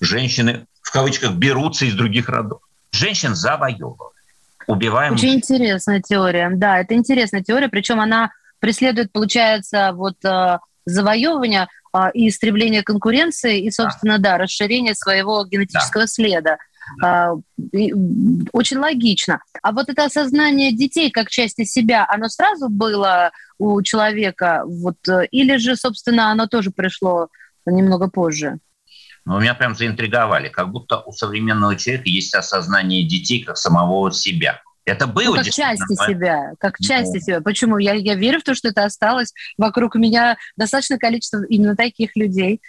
Женщины, 0.00 0.66
в 0.82 0.92
кавычках, 0.92 1.32
берутся 1.32 1.84
из 1.86 1.94
других 1.94 2.28
родов. 2.28 2.60
Женщин 2.92 3.34
завоевывают. 3.34 4.14
Убиваем. 4.66 5.14
Очень 5.14 5.34
интересная 5.34 6.00
теория. 6.00 6.50
Да, 6.54 6.80
это 6.80 6.94
интересная 6.94 7.42
теория, 7.42 7.68
причем 7.68 8.00
она 8.00 8.30
преследует, 8.60 9.12
получается, 9.12 9.92
вот 9.92 10.16
э, 10.24 10.58
завоевывание 10.86 11.64
э, 11.64 11.66
и 12.12 12.28
истребление 12.28 12.82
конкуренции, 12.82 13.60
и, 13.60 13.70
собственно, 13.70 14.18
да, 14.18 14.38
расширение 14.38 14.94
своего 14.94 15.44
генетического 15.44 16.04
да. 16.04 16.08
следа. 16.08 16.58
Да. 17.00 17.32
Э, 17.72 17.88
очень 18.52 18.78
логично. 18.78 19.40
А 19.62 19.72
вот 19.72 19.88
это 19.88 20.04
осознание 20.04 20.72
детей 20.72 21.10
как 21.10 21.30
части 21.30 21.64
себя, 21.64 22.06
оно 22.08 22.28
сразу 22.28 22.68
было 22.68 23.30
у 23.58 23.80
человека, 23.82 24.64
вот, 24.66 24.96
э, 25.08 25.26
или 25.30 25.56
же, 25.56 25.76
собственно, 25.76 26.30
оно 26.30 26.46
тоже 26.46 26.70
пришло 26.70 27.28
немного 27.66 28.08
позже? 28.08 28.58
Ну, 29.24 29.40
меня 29.40 29.54
прям 29.54 29.74
заинтриговали, 29.74 30.48
как 30.48 30.70
будто 30.70 31.00
у 31.00 31.12
современного 31.12 31.76
человека 31.76 32.10
есть 32.10 32.34
осознание 32.34 33.08
детей 33.08 33.42
как 33.42 33.56
самого 33.56 34.12
себя. 34.12 34.60
Это 34.84 35.06
было 35.06 35.36
ну, 35.36 35.36
как 35.36 35.46
части 35.46 35.94
себя, 36.06 36.52
как 36.58 36.78
ну. 36.78 36.86
части 36.86 37.18
себя. 37.18 37.40
Почему? 37.40 37.78
Я, 37.78 37.94
я 37.94 38.14
верю 38.14 38.40
в 38.40 38.44
то, 38.44 38.54
что 38.54 38.68
это 38.68 38.84
осталось. 38.84 39.32
Вокруг 39.56 39.94
меня 39.94 40.36
достаточное 40.56 40.98
количество 40.98 41.42
именно 41.44 41.74
таких 41.74 42.16
людей. 42.16 42.60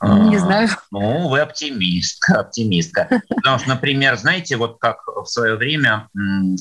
А, 0.00 0.18
Не 0.18 0.38
знаю. 0.38 0.68
Ну, 0.90 1.28
вы 1.28 1.40
оптимистка, 1.40 2.34
оптимистка. 2.40 3.22
Потому 3.28 3.58
что, 3.58 3.68
например, 3.68 4.16
знаете, 4.16 4.56
вот 4.56 4.78
как 4.78 5.06
в 5.06 5.26
свое 5.26 5.56
время 5.56 6.08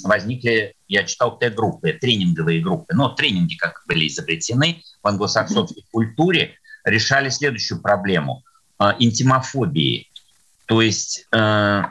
возникли, 0.03 0.75
я 0.87 1.03
читал 1.03 1.37
Т-группы, 1.37 1.93
тренинговые 1.93 2.61
группы. 2.61 2.93
Но 2.93 3.09
тренинги, 3.09 3.55
как 3.55 3.83
были 3.87 4.07
изобретены 4.07 4.83
в 5.01 5.07
англосаксонской 5.07 5.83
культуре, 5.91 6.55
решали 6.83 7.29
следующую 7.29 7.81
проблему 7.81 8.43
а,– 8.77 8.95
интимофобии. 8.99 10.09
То 10.65 10.81
есть 10.81 11.25
э, 11.33 11.83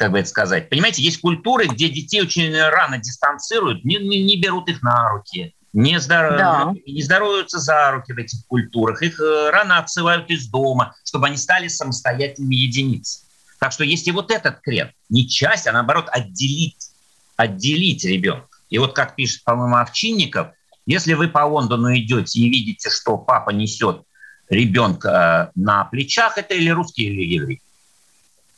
как 0.00 0.12
бы 0.12 0.18
это 0.18 0.30
сказать. 0.30 0.70
Понимаете, 0.70 1.02
есть 1.02 1.20
культуры, 1.20 1.66
где 1.66 1.90
детей 1.90 2.22
очень 2.22 2.56
рано 2.58 2.96
дистанцируют, 2.96 3.84
не, 3.84 3.96
не, 3.96 4.24
не 4.24 4.40
берут 4.40 4.66
их 4.70 4.80
на 4.80 5.10
руки, 5.10 5.54
не, 5.74 6.00
здоров... 6.00 6.38
да. 6.38 6.72
не 6.86 7.02
здороваются 7.02 7.58
за 7.58 7.90
руки 7.90 8.14
в 8.14 8.16
этих 8.16 8.46
культурах, 8.46 9.02
их 9.02 9.20
э, 9.20 9.50
рано 9.50 9.76
отсылают 9.76 10.30
из 10.30 10.48
дома, 10.48 10.94
чтобы 11.04 11.26
они 11.26 11.36
стали 11.36 11.68
самостоятельными 11.68 12.54
единицами. 12.54 13.28
Так 13.58 13.72
что 13.72 13.84
есть 13.84 14.08
и 14.08 14.10
вот 14.10 14.30
этот 14.30 14.60
крен. 14.60 14.90
Не 15.10 15.28
часть, 15.28 15.66
а 15.66 15.72
наоборот 15.72 16.08
отделить, 16.10 16.92
отделить 17.36 18.02
ребенка. 18.06 18.48
И 18.70 18.78
вот 18.78 18.94
как 18.94 19.16
пишет, 19.16 19.44
по-моему, 19.44 19.76
Овчинников, 19.76 20.48
если 20.86 21.12
вы 21.12 21.28
по 21.28 21.44
Лондону 21.44 21.94
идете 21.94 22.40
и 22.40 22.48
видите, 22.48 22.88
что 22.88 23.18
папа 23.18 23.50
несет 23.50 24.00
ребенка 24.48 25.52
э, 25.54 25.60
на 25.60 25.84
плечах, 25.84 26.38
это 26.38 26.54
или 26.54 26.70
русский, 26.70 27.02
или 27.04 27.34
еврей. 27.34 27.60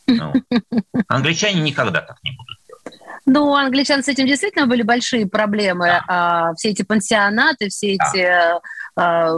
Ну, 0.07 0.33
англичане 1.09 1.61
никогда 1.61 2.01
так 2.01 2.19
не 2.23 2.33
будут. 2.33 2.59
Ну, 3.25 3.47
у 3.47 3.55
англичан 3.55 4.03
с 4.03 4.09
этим 4.09 4.27
действительно 4.27 4.67
были 4.67 4.83
большие 4.83 5.27
проблемы. 5.29 5.87
Да. 5.87 6.05
А, 6.09 6.55
все 6.55 6.71
эти 6.71 6.83
пансионаты, 6.83 7.69
все 7.69 7.97
да. 7.97 8.11
эти... 8.11 8.61
А, 8.95 9.29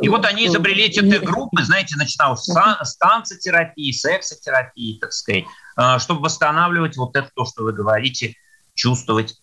и 0.00 0.08
вот 0.08 0.24
они 0.24 0.46
изобрели 0.46 0.84
эти 0.84 1.00
группы, 1.00 1.62
знаете, 1.64 1.96
начиналось 1.96 2.44
с 2.44 2.96
танцетерапии, 2.96 3.90
сексотерапии, 3.92 4.98
так 5.00 5.12
сказать, 5.12 5.44
а, 5.76 5.98
чтобы 5.98 6.22
восстанавливать 6.22 6.96
вот 6.96 7.16
это 7.16 7.28
то, 7.34 7.44
что 7.44 7.64
вы 7.64 7.72
говорите, 7.72 8.36
чувствовать 8.74 9.34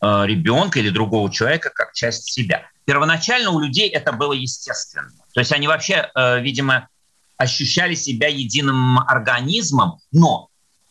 а, 0.00 0.24
ребенка 0.24 0.78
или 0.78 0.90
другого 0.90 1.32
человека 1.32 1.70
как 1.74 1.92
часть 1.94 2.30
себя. 2.30 2.68
Первоначально 2.84 3.50
у 3.50 3.60
людей 3.60 3.88
это 3.88 4.12
было 4.12 4.32
естественно. 4.34 5.10
То 5.34 5.40
есть 5.40 5.52
они 5.52 5.66
вообще, 5.66 6.08
э, 6.14 6.40
видимо, 6.40 6.88
ощущали 7.36 7.94
себя 7.94 8.28
единым 8.28 8.98
организмом, 8.98 9.98
но 10.12 10.48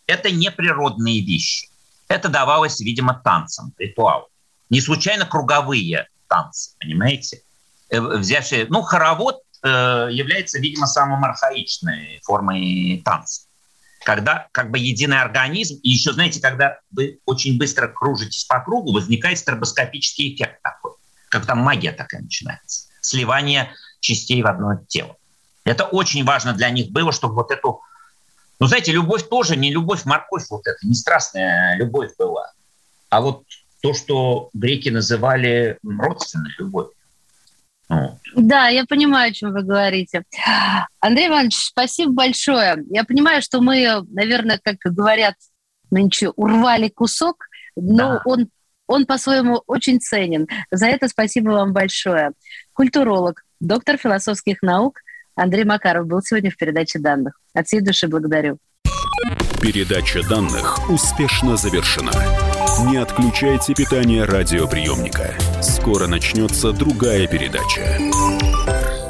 это 0.08 0.32
не 0.32 0.52
природные 0.52 1.22
вещи. 1.22 1.70
Это 2.08 2.30
давалось, 2.30 2.80
видимо, 2.80 3.20
танцам, 3.24 3.74
ритуал. 3.78 4.28
Не 4.70 4.82
случайно 4.82 5.26
круговые 5.26 6.08
танцы, 6.28 6.76
понимаете? 6.80 7.42
Э, 7.90 8.00
взявшие, 8.00 8.68
ну, 8.70 8.82
хоровод 8.82 9.42
э, 9.64 10.10
является, 10.12 10.60
видимо, 10.60 10.88
самым 10.88 11.24
архаичной 11.24 12.20
формой 12.24 13.02
танца. 13.04 13.44
Когда 14.04 14.48
как 14.52 14.70
бы 14.70 14.78
единый 14.78 15.20
организм, 15.20 15.80
и 15.82 15.90
еще, 15.90 16.14
знаете, 16.14 16.40
когда 16.40 16.78
вы 16.92 17.20
очень 17.26 17.58
быстро 17.58 17.88
кружитесь 17.88 18.44
по 18.46 18.60
кругу, 18.60 18.94
возникает 18.94 19.40
стробоскопический 19.40 20.36
эффект 20.36 20.62
такой. 20.62 20.92
Как 21.30 21.48
там 21.48 21.60
магия 21.60 21.92
такая 21.92 22.22
начинается. 22.22 22.90
Сливание 23.02 23.74
частей 24.00 24.44
в 24.44 24.48
одно 24.48 24.80
тело. 24.88 25.18
Это 25.65 25.86
очень 25.86 26.23
важно 26.23 26.54
для 26.54 26.69
них 26.69 26.91
было, 26.91 27.12
чтобы 27.12 27.36
вот 27.36 27.51
эту... 27.51 27.82
Ну, 28.60 28.67
знаете, 28.67 28.93
любовь 28.93 29.28
тоже 29.28 29.58
не 29.58 29.71
любовь, 29.71 30.06
морковь 30.06 30.45
вот 30.49 30.65
это, 30.65 30.78
не 30.84 30.93
страстная 30.93 31.75
любовь 31.75 32.12
была. 32.17 32.51
А 33.10 33.19
вот 33.19 33.43
то, 33.82 33.93
что 33.93 34.49
греки 34.54 34.89
называли 34.89 35.78
родственной 35.84 36.51
любовью. 36.58 36.91
Вот. 37.89 38.17
Да, 38.36 38.67
я 38.67 38.86
понимаю, 38.86 39.32
о 39.32 39.34
чем 39.34 39.51
вы 39.54 39.62
говорите. 39.62 40.23
Андрей 40.99 41.28
Иванович, 41.28 41.56
спасибо 41.56 42.13
большое. 42.13 42.78
Я 42.89 43.04
понимаю, 43.04 43.41
что 43.41 43.62
мы, 43.62 44.04
наверное, 44.10 44.60
как 44.63 44.78
говорят 44.80 45.36
нынче, 45.91 46.30
урвали 46.30 46.89
кусок, 46.89 47.45
но 47.75 48.15
да. 48.15 48.21
он, 48.25 48.49
он 48.88 49.06
по-своему 49.06 49.62
очень 49.67 49.99
ценен. 49.99 50.47
За 50.71 50.88
это 50.88 51.08
спасибо 51.08 51.51
вам 51.51 51.73
большое. 51.73 52.32
Культуролог, 52.73 53.43
доктор 53.60 53.97
философских 53.97 54.62
наук, 54.62 54.99
Андрей 55.36 55.65
Макаров 55.65 56.08
был 56.08 56.21
сегодня 56.21 56.50
в 56.50 56.58
передаче 56.58 57.00
данных. 57.00 57.39
От 57.54 57.67
всей 57.67 57.82
души 57.82 58.08
благодарю. 58.08 58.58
Передача 59.62 60.28
данных 60.28 60.89
успешно 60.89 61.58
завершена. 61.58 62.12
Не 62.89 62.98
отключайте 62.98 63.74
питание 63.74 64.24
радиоприемника. 64.26 65.34
Скоро 65.62 66.08
начнется 66.08 66.71
другая 66.71 67.28
передача. 67.28 69.05